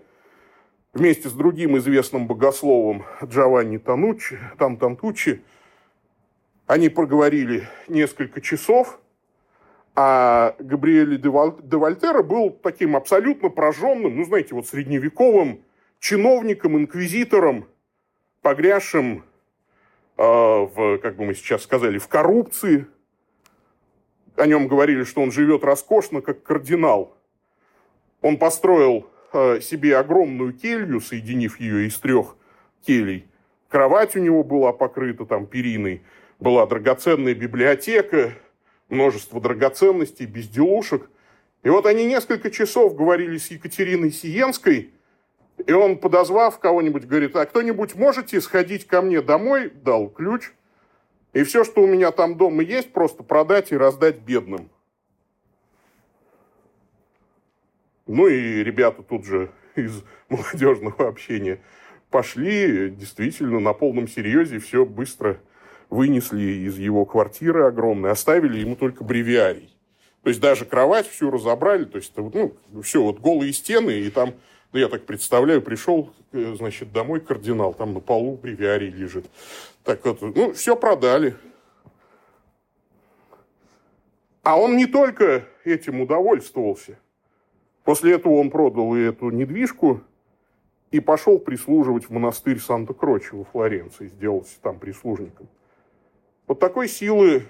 Вместе 0.94 1.30
с 1.30 1.34
другим 1.34 1.78
известным 1.78 2.26
богословом 2.26 3.06
Джованни 3.24 3.78
Тануччи, 3.78 4.40
Там 4.58 4.78
Тантуччи 4.78 5.44
они 6.66 6.90
проговорили 6.90 7.68
несколько 7.88 8.42
часов, 8.42 9.00
а 9.96 10.56
Габриэле 10.60 11.18
де, 11.18 11.30
Вольтера 11.30 12.24
был 12.24 12.52
таким 12.52 12.96
абсолютно 12.96 13.50
прожженным, 13.50 14.18
ну, 14.18 14.24
знаете, 14.24 14.56
вот 14.56 14.68
средневековым 14.68 15.64
чиновником, 16.00 16.78
инквизитором, 16.78 17.68
погрязшим 18.50 19.24
э, 20.18 20.24
в, 20.24 20.98
как 20.98 21.18
бы 21.18 21.26
мы 21.26 21.36
сейчас 21.36 21.62
сказали, 21.62 22.00
в 22.00 22.08
коррупции. 22.08 22.88
О 24.36 24.48
нем 24.48 24.68
говорили, 24.68 25.04
что 25.04 25.22
он 25.22 25.32
живет 25.32 25.64
роскошно, 25.64 26.22
как 26.22 26.42
кардинал. 26.42 27.16
Он 28.24 28.38
построил 28.38 29.08
э, 29.34 29.60
себе 29.62 29.96
огромную 29.96 30.54
келью, 30.54 31.00
соединив 31.00 31.60
ее 31.60 31.86
из 31.86 32.00
трех 32.00 32.38
келей, 32.82 33.28
кровать 33.68 34.16
у 34.16 34.20
него 34.20 34.44
была 34.44 34.74
покрыта 34.74 35.28
там 35.28 35.46
периной, 35.46 36.02
была 36.40 36.66
драгоценная 36.66 37.36
библиотека, 37.36 38.34
множество 38.88 39.40
драгоценностей, 39.40 40.26
безделушек. 40.26 41.08
И 41.62 41.70
вот 41.70 41.86
они 41.86 42.06
несколько 42.06 42.50
часов 42.50 42.96
говорили 42.96 43.38
с 43.38 43.52
Екатериной 43.52 44.12
Сиенской, 44.12 44.90
и 45.70 45.72
он, 45.72 46.00
подозвав 46.00 46.58
кого-нибудь, 46.58 47.06
говорит, 47.06 47.36
а 47.36 47.46
кто-нибудь 47.46 47.94
можете 47.94 48.42
сходить 48.42 48.88
ко 48.88 49.04
мне 49.04 49.22
домой? 49.22 49.70
Дал 49.70 50.10
ключ. 50.10 50.50
И 51.34 51.44
все, 51.44 51.64
что 51.64 51.84
у 51.84 51.86
меня 51.86 52.10
там 52.10 52.38
дома 52.38 52.64
есть, 52.64 52.92
просто 52.92 53.22
продать 53.22 53.72
и 53.72 53.78
раздать 53.78 54.18
бедным. 54.18 54.72
Ну 58.08 58.26
и 58.26 58.64
ребята 58.64 59.04
тут 59.04 59.26
же 59.26 59.52
из 59.76 60.04
молодежного 60.30 61.08
общения 61.08 61.62
пошли, 62.10 62.90
действительно, 62.90 63.60
на 63.60 63.74
полном 63.74 64.08
серьезе 64.08 64.58
все 64.58 64.88
быстро 64.88 65.40
вынесли 65.92 66.66
из 66.66 66.80
его 66.80 67.06
квартиры 67.06 67.66
огромной, 67.66 68.10
оставили 68.10 68.58
ему 68.58 68.76
только 68.76 69.04
бревиарий. 69.04 69.78
То 70.24 70.30
есть 70.30 70.42
даже 70.42 70.66
кровать 70.66 71.08
всю 71.08 71.30
разобрали, 71.30 71.86
то 71.86 71.98
есть 71.98 72.12
ну, 72.18 72.56
все, 72.82 73.04
вот 73.04 73.20
голые 73.20 73.54
стены, 73.54 73.92
и 74.00 74.10
там, 74.10 74.34
ну, 74.72 74.80
я 74.80 74.88
так 74.88 75.06
представляю, 75.06 75.62
пришел, 75.62 76.14
э, 76.32 76.56
значит, 76.56 76.92
домой 76.92 77.22
кардинал, 77.22 77.74
там 77.74 77.94
на 77.94 78.00
полу 78.00 78.38
бревиарий 78.38 78.90
лежит. 78.90 79.26
Так 79.84 80.06
вот, 80.06 80.22
ну, 80.22 80.54
все 80.54 80.76
продали. 80.76 81.36
А 84.44 84.58
он 84.60 84.78
не 84.78 84.86
только 84.86 85.46
этим 85.64 86.02
удовольствовался– 86.02 86.98
После 87.90 88.14
этого 88.14 88.34
он 88.34 88.52
продал 88.52 88.96
и 88.96 89.02
эту 89.02 89.32
недвижку 89.32 90.02
и 90.92 91.00
пошел 91.00 91.40
прислуживать 91.40 92.06
в 92.06 92.12
монастырь 92.12 92.60
Санта-Кроче 92.60 93.36
во 93.36 93.46
Флоренции, 93.46 94.10
сделался 94.10 94.62
там 94.62 94.78
прислужником. 94.78 95.48
Вот 96.46 96.60
такой 96.60 96.88
силы 96.88 97.48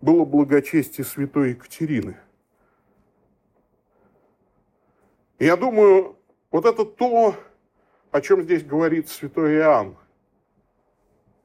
было 0.00 0.24
благочестие 0.24 1.04
святой 1.04 1.50
Екатерины. 1.50 2.16
Я 5.38 5.56
думаю, 5.56 6.15
вот 6.50 6.64
это 6.64 6.84
то, 6.84 7.36
о 8.10 8.20
чем 8.20 8.42
здесь 8.42 8.64
говорит 8.64 9.08
святой 9.08 9.56
Иоанн, 9.56 9.96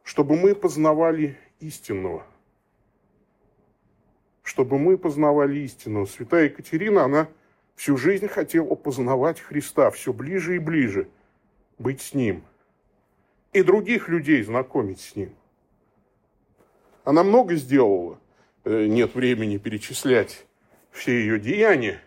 чтобы 0.04 0.36
мы 0.36 0.56
познавали 0.56 1.38
истинного. 1.60 2.26
Чтобы 4.44 4.80
мы 4.80 4.98
познавали 4.98 5.60
истинного. 5.60 6.06
Святая 6.06 6.46
Екатерина, 6.46 7.04
она 7.04 7.28
всю 7.76 7.98
жизнь 7.98 8.28
хотела 8.28 8.76
познавать 8.76 9.40
Христа 9.40 9.90
все 9.92 10.14
ближе 10.14 10.56
и 10.56 10.60
ближе, 10.60 11.10
быть 11.78 12.02
с 12.02 12.14
Ним. 12.14 12.44
И 13.54 13.64
других 13.64 14.08
людей 14.08 14.42
знакомить 14.44 15.02
с 15.02 15.16
Ним. 15.16 15.36
Она 17.04 17.24
много 17.24 17.56
сделала. 17.56 18.20
Э, 18.64 18.86
нет 18.86 19.16
времени 19.16 19.58
перечислять 19.58 20.46
все 20.92 21.14
ее 21.20 21.40
деяния. 21.40 22.02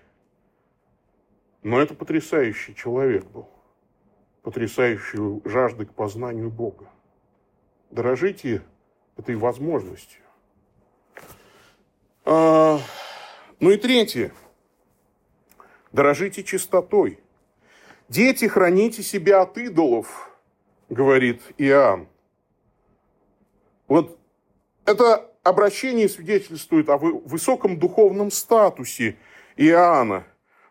Но 1.65 1.81
это 1.81 1.95
потрясающий 1.95 2.77
человек 2.77 3.25
был. 3.25 3.49
Потрясающую 4.43 5.43
жажды 5.45 5.87
к 5.87 5.95
познанию 5.95 6.51
Бога. 6.51 6.89
Дорожите 7.91 8.63
этой 9.17 9.35
возможностью. 9.35 10.23
А, 12.25 12.79
ну 13.59 13.71
и 13.71 13.77
третье– 13.77 14.33
дорожите 15.95 16.43
чистотой. 16.43 17.21
Дети, 18.09 18.47
храните 18.47 19.03
себя 19.03 19.43
от 19.43 19.57
идолов, 19.57 20.31
говорит 20.91 21.41
Иоанн. 21.57 22.09
Вот 23.89 24.19
это 24.85 25.31
обращение 25.43 26.09
свидетельствует 26.09 26.91
о 26.91 26.99
высоком 26.99 27.79
духовном 27.79 28.31
статусе 28.31 29.17
Иоанна. 29.57 30.27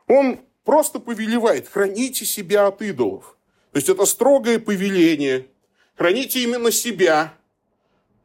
Он 0.08 0.40
просто 0.64 1.00
повелевает, 1.00 1.68
храните 1.68 2.26
себя 2.26 2.68
от 2.68 2.82
идолов. 2.82 3.38
То 3.72 3.78
есть 3.78 3.90
это 3.90 4.06
строгое 4.06 4.60
повеление. 4.60 5.48
Храните 5.96 6.44
именно 6.44 6.72
себя. 6.72 7.34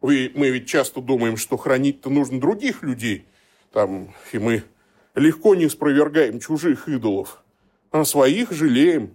Вы, 0.01 0.31
мы 0.35 0.51
ведь 0.51 0.69
часто 0.69 1.01
думаем, 1.01 1.37
что 1.37 1.57
хранить-то 1.57 2.11
нужно 2.11 2.41
других 2.41 2.83
людей. 2.83 3.27
Там, 3.73 4.15
и 4.33 4.39
мы 4.39 4.63
легко 5.15 5.55
не 5.55 5.69
спровергаем 5.69 6.41
чужих 6.41 6.89
идолов, 6.89 7.43
а 7.91 8.05
своих 8.05 8.53
жалеем. 8.53 9.15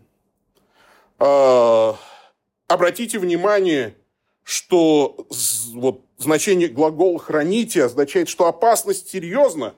А, 1.20 1.98
обратите 2.68 3.20
внимание, 3.20 3.96
что 4.44 5.28
вот 5.74 6.06
значение 6.18 6.68
глагола 6.68 7.20
«храните» 7.20 7.86
означает, 7.86 8.28
что 8.28 8.48
опасность 8.48 9.10
серьезна. 9.10 9.76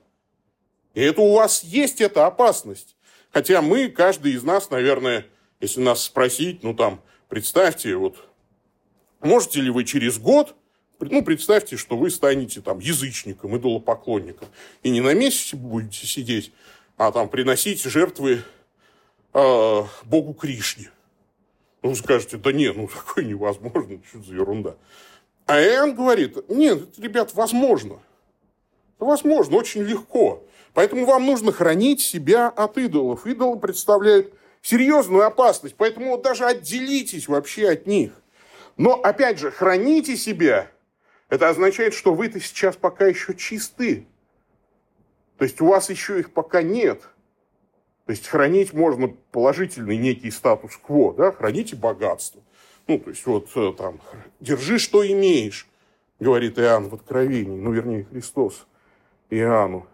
И 0.93 1.01
это 1.01 1.21
у 1.21 1.33
вас 1.33 1.63
есть 1.63 2.01
эта 2.01 2.25
опасность. 2.25 2.95
Хотя 3.35 3.61
мы, 3.61 3.89
каждый 3.89 4.31
из 4.31 4.43
нас, 4.43 4.69
наверное, 4.69 5.25
если 5.59 5.81
нас 5.81 6.01
спросить, 6.01 6.63
ну 6.63 6.73
там, 6.73 7.01
представьте, 7.27 7.93
вот, 7.97 8.29
можете 9.19 9.59
ли 9.59 9.69
вы 9.69 9.83
через 9.83 10.17
год 10.17 10.55
ну, 11.01 11.21
представьте, 11.21 11.75
что 11.75 11.97
вы 11.97 12.11
станете 12.11 12.61
там 12.61 12.79
язычником, 12.79 13.57
идолопоклонником. 13.57 14.47
И 14.83 14.89
не 14.89 15.01
на 15.01 15.13
месяце 15.13 15.57
будете 15.57 16.07
сидеть, 16.07 16.53
а 16.95 17.11
там 17.11 17.27
приносить 17.27 17.83
жертвы 17.83 18.41
э, 19.33 19.83
Богу 20.05 20.33
Кришне. 20.33 20.89
Ну, 21.83 21.89
вы 21.89 21.95
скажете, 21.97 22.37
да 22.37 22.53
нет, 22.53 22.77
ну 22.77 22.87
такое 23.05 23.25
невозможно, 23.25 23.99
что 24.07 24.23
за 24.23 24.33
ерунда. 24.33 24.77
А 25.45 25.61
Иоанн 25.61 25.93
говорит, 25.93 26.49
нет, 26.49 26.97
ребят, 26.97 27.33
возможно. 27.33 27.99
Возможно, 28.97 29.57
очень 29.57 29.83
легко. 29.83 30.34
Поэтому 30.75 31.05
вам 31.05 31.25
нужно 31.25 31.53
хранить 31.53 32.01
себя 32.01 32.49
от 32.49 32.77
идолов. 32.77 33.25
Идолы 33.25 33.57
представляют 33.57 34.33
серьезную 34.61 35.25
опасность, 35.25 35.75
поэтому 35.77 36.11
вот 36.11 36.21
даже 36.21 36.45
отделитесь 36.45 37.29
вообще 37.29 37.69
от 37.69 37.87
них. 37.87 38.11
Но, 38.75 38.95
опять 38.95 39.39
же, 39.39 39.51
храните 39.51 40.17
себя 40.17 40.69
это 41.29 41.47
означает, 41.47 41.93
что 41.93 42.13
вы-то 42.13 42.41
сейчас 42.41 42.75
пока 42.75 43.07
еще 43.07 43.33
чисты. 43.35 44.05
То 45.37 45.45
есть 45.45 45.61
у 45.61 45.67
вас 45.67 45.89
еще 45.89 46.19
их 46.19 46.33
пока 46.33 46.61
нет. 46.61 47.01
То 48.05 48.11
есть 48.11 48.27
хранить 48.27 48.73
можно 48.73 49.07
положительный 49.31 49.95
некий 49.95 50.29
статус-кво, 50.29 51.13
да, 51.13 51.31
храните 51.31 51.77
богатство. 51.77 52.41
Ну, 52.87 52.99
то 52.99 53.11
есть 53.11 53.25
вот 53.25 53.49
э, 53.55 53.73
там, 53.77 54.01
держи, 54.41 54.77
что 54.77 55.07
имеешь, 55.07 55.67
говорит 56.19 56.59
Иоанн 56.59 56.89
в 56.89 56.95
Откровении, 56.95 57.57
ну, 57.57 57.71
вернее, 57.71 58.03
Христос 58.03 58.67
Иоанну. 59.29 59.87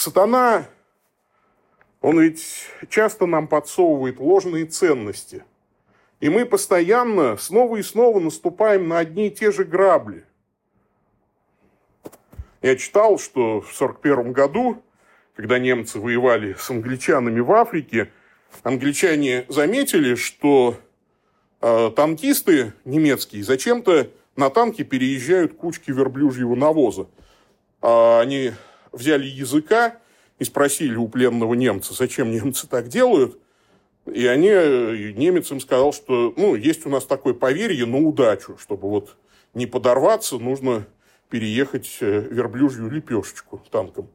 Сатана, 0.00 0.66
он 2.00 2.20
ведь 2.20 2.66
часто 2.88 3.26
нам 3.26 3.48
подсовывает 3.48 4.18
ложные 4.18 4.66
ценности– 4.66 5.44
и 6.20 6.28
мы 6.28 6.44
постоянно 6.44 7.36
снова 7.38 7.76
и 7.76 7.82
снова 7.82 8.20
наступаем 8.20 8.88
на 8.88 8.98
одни 8.98 9.28
и 9.28 9.30
те 9.30 9.50
же 9.50 9.64
грабли. 9.64 10.24
Я 12.62 12.76
читал, 12.76 13.18
что 13.18 13.62
в 13.62 13.72
1941 13.74 14.32
году, 14.32 14.82
когда 15.34 15.58
немцы 15.58 15.98
воевали 15.98 16.54
с 16.58 16.70
англичанами 16.70 17.40
в 17.40 17.50
Африке, 17.52 18.12
англичане 18.62 19.46
заметили, 19.48 20.14
что 20.14 20.76
э, 21.62 21.90
танкисты 21.96 22.74
немецкие 22.84 23.42
зачем-то 23.42 24.10
на 24.36 24.50
танки 24.50 24.82
переезжают 24.84 25.54
кучки 25.54 25.90
верблюжьего 25.90 26.54
навоза. 26.54 27.06
А 27.80 28.20
они 28.20 28.52
взяли 28.92 29.26
языка 29.26 29.98
и 30.38 30.44
спросили 30.44 30.96
у 30.96 31.08
пленного 31.08 31.54
немца, 31.54 31.94
зачем 31.94 32.30
немцы 32.30 32.66
так 32.66 32.88
делают– 32.88 33.38
и 34.06 34.26
они, 34.26 34.48
немец 34.48 35.50
им 35.50 35.60
сказал, 35.60 35.92
что 35.92 36.32
ну, 36.36 36.54
есть 36.54 36.86
у 36.86 36.88
нас 36.88 37.04
такое 37.04 37.34
поверье 37.34 37.86
на 37.86 37.98
удачу, 37.98 38.56
чтобы 38.58 38.88
вот 38.88 39.16
не 39.54 39.66
подорваться, 39.66 40.38
нужно 40.38 40.86
переехать 41.28 41.98
э, 42.00 42.26
верблюжью 42.30 42.90
лепешечку 42.90 43.62
танком. 43.70 44.08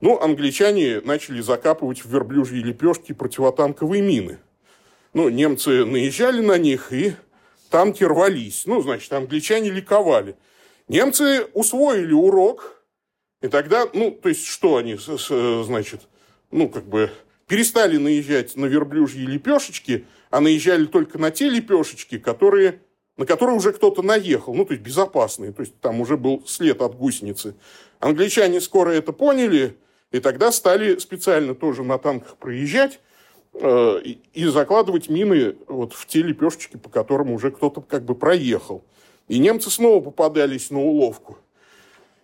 Ну, 0.00 0.20
англичане 0.20 1.00
начали 1.00 1.40
закапывать 1.40 2.04
в 2.04 2.10
верблюжьи 2.10 2.62
лепешки 2.62 3.12
противотанковые 3.12 4.02
мины. 4.02 4.38
Ну, 5.14 5.28
немцы 5.28 5.84
наезжали 5.84 6.40
на 6.40 6.58
них, 6.58 6.92
и 6.92 7.14
танки 7.70 8.04
рвались. 8.04 8.64
Ну, 8.66 8.82
значит, 8.82 9.12
англичане 9.12 9.70
ликовали. 9.70 10.36
Немцы 10.88 11.46
усвоили 11.54 12.12
урок, 12.12 12.75
и 13.46 13.48
тогда, 13.48 13.88
ну, 13.92 14.10
то 14.10 14.28
есть, 14.28 14.44
что 14.44 14.76
они, 14.76 14.98
значит, 14.98 16.02
ну, 16.50 16.68
как 16.68 16.84
бы 16.84 17.12
перестали 17.46 17.96
наезжать 17.96 18.56
на 18.56 18.66
верблюжьи 18.66 19.24
лепешечки, 19.24 20.04
а 20.30 20.40
наезжали 20.40 20.86
только 20.86 21.16
на 21.18 21.30
те 21.30 21.48
лепешечки, 21.48 22.18
которые, 22.18 22.80
на 23.16 23.24
которые 23.24 23.56
уже 23.56 23.72
кто-то 23.72 24.02
наехал, 24.02 24.52
ну, 24.52 24.64
то 24.64 24.72
есть 24.72 24.82
безопасные, 24.82 25.52
то 25.52 25.60
есть 25.60 25.78
там 25.80 26.00
уже 26.00 26.16
был 26.16 26.42
след 26.44 26.82
от 26.82 26.96
гусеницы. 26.96 27.54
Англичане 28.00 28.60
скоро 28.60 28.90
это 28.90 29.12
поняли, 29.12 29.76
и 30.10 30.18
тогда 30.18 30.50
стали 30.50 30.98
специально 30.98 31.54
тоже 31.54 31.84
на 31.84 31.98
танках 31.98 32.38
проезжать, 32.38 32.98
э, 33.52 34.00
и 34.34 34.44
закладывать 34.46 35.08
мины 35.08 35.54
вот 35.68 35.92
в 35.92 36.04
те 36.06 36.20
лепешечки, 36.20 36.78
по 36.78 36.88
которым 36.88 37.30
уже 37.30 37.52
кто-то 37.52 37.80
как 37.80 38.04
бы 38.04 38.16
проехал. 38.16 38.84
И 39.28 39.38
немцы 39.38 39.70
снова 39.70 40.02
попадались 40.02 40.70
на 40.70 40.80
уловку. 40.80 41.38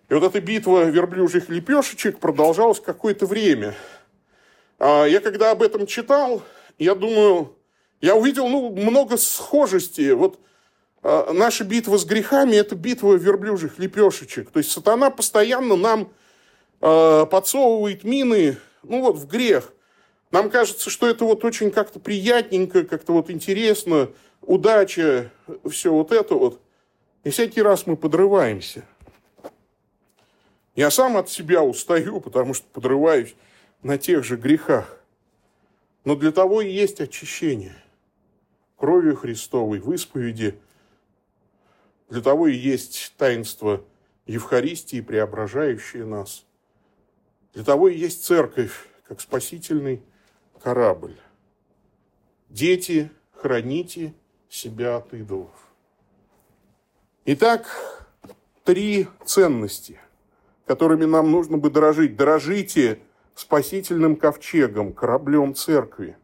И 0.09 0.13
вот 0.13 0.23
эта 0.23 0.41
битва 0.41 0.85
верблюжьих 0.85 1.49
лепешечек 1.49 2.19
продолжалась 2.19 2.79
какое-то 2.79 3.25
время. 3.25 3.75
А 4.79 5.05
я 5.05 5.21
когда 5.21 5.51
об 5.51 5.63
этом 5.63 5.87
читал, 5.87 6.41
я 6.77 6.93
думаю, 6.95 7.55
я 8.01 8.15
увидел 8.15 8.47
ну, 8.47 8.69
много 8.71 9.17
схожестей. 9.17 10.11
Вот 10.13 10.39
а, 11.01 11.31
наша 11.31 11.63
битва 11.63 11.97
с 11.97 12.05
грехами– 12.05 12.55
это 12.57 12.75
битва 12.75 13.13
верблюжьих 13.13 13.79
лепешечек. 13.79 14.51
То 14.51 14.59
есть 14.59 14.71
сатана 14.71 15.09
постоянно 15.09 15.75
нам 15.75 16.11
а, 16.81 17.25
подсовывает 17.25 18.03
мины 18.03 18.57
ну 18.83 19.01
вот 19.01 19.17
в 19.17 19.27
грех. 19.27 19.73
Нам 20.31 20.49
кажется, 20.49 20.89
что 20.89 21.07
это 21.07 21.25
вот 21.25 21.45
очень 21.45 21.71
как-то 21.71 21.99
приятненько, 21.99 22.83
как-то 22.83 23.13
вот 23.13 23.29
интересно, 23.29 24.09
удача, 24.41 25.31
все 25.69 25.93
вот 25.93 26.11
это 26.11 26.35
вот. 26.35 26.59
И 27.23 27.29
всякий 27.29 27.61
раз 27.61 27.87
мы 27.87 27.95
подрываемся. 27.95 28.83
Я 30.75 30.89
сам 30.89 31.17
от 31.17 31.29
себя 31.29 31.63
устаю, 31.63 32.19
потому 32.19 32.53
что 32.53 32.65
подрываюсь 32.67 33.35
на 33.83 33.97
тех 33.97 34.23
же 34.23 34.37
грехах. 34.37 34.99
Но 36.03 36.15
для 36.15 36.31
того 36.31 36.61
и 36.61 36.71
есть 36.71 36.99
очищение 36.99 37.75
кровью 38.75 39.15
Христовой 39.15 39.79
в 39.79 39.93
исповеди. 39.93 40.59
Для 42.09 42.21
того 42.21 42.47
и 42.47 42.55
есть 42.55 43.13
таинство 43.17 43.85
Евхаристии, 44.25 44.99
преображающее 45.01 46.05
нас. 46.05 46.45
Для 47.53 47.63
того 47.63 47.87
и 47.87 47.97
есть 47.97 48.25
церковь, 48.25 48.87
как 49.07 49.21
спасительный 49.21 50.01
корабль. 50.61 51.15
Дети, 52.49 53.09
храните 53.31 54.13
себя 54.49 54.97
от 54.97 55.13
идолов. 55.13 55.55
Итак, 57.25 58.05
три 58.63 59.07
ценности, 59.25 59.99
которыми 60.65 61.05
нам 61.05 61.31
нужно 61.31 61.57
бы 61.57 61.69
дорожить. 61.69 62.15
Дорожите 62.15 62.99
спасительным 63.35 64.15
ковчегом, 64.15 64.93
кораблем 64.93 65.55
церкви. 65.55 66.17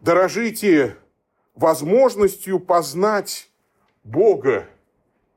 Дорожите 0.00 0.96
возможностью 1.54 2.60
познать 2.60 3.50
Бога 4.02 4.66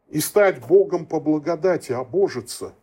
и 0.10 0.20
стать 0.20 0.66
Богом 0.66 1.06
по 1.06 1.20
благодати, 1.20 1.92
обожиться, 1.92 2.74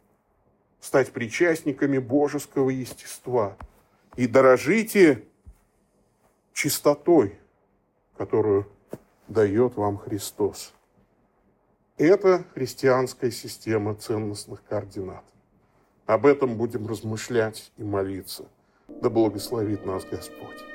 стать 0.80 1.12
причастниками 1.12 1.98
божеского 1.98 2.70
естества. 2.70 3.56
И 4.16 4.26
дорожите 4.26 5.24
чистотой, 6.52 7.38
которую 8.16 8.66
дает 9.28 9.74
вам 9.76 9.98
Христос. 9.98 10.72
Это 11.96 12.44
христианская 12.54 13.30
система 13.30 13.94
ценностных 13.94 14.64
координат. 14.64 15.24
Об 16.06 16.26
этом 16.26 16.56
будем 16.56 16.86
размышлять 16.86 17.72
и 17.78 17.82
молиться. 17.82 18.44
Да 18.88 19.08
благословит 19.08 19.86
нас 19.86 20.04
Господь. 20.04 20.73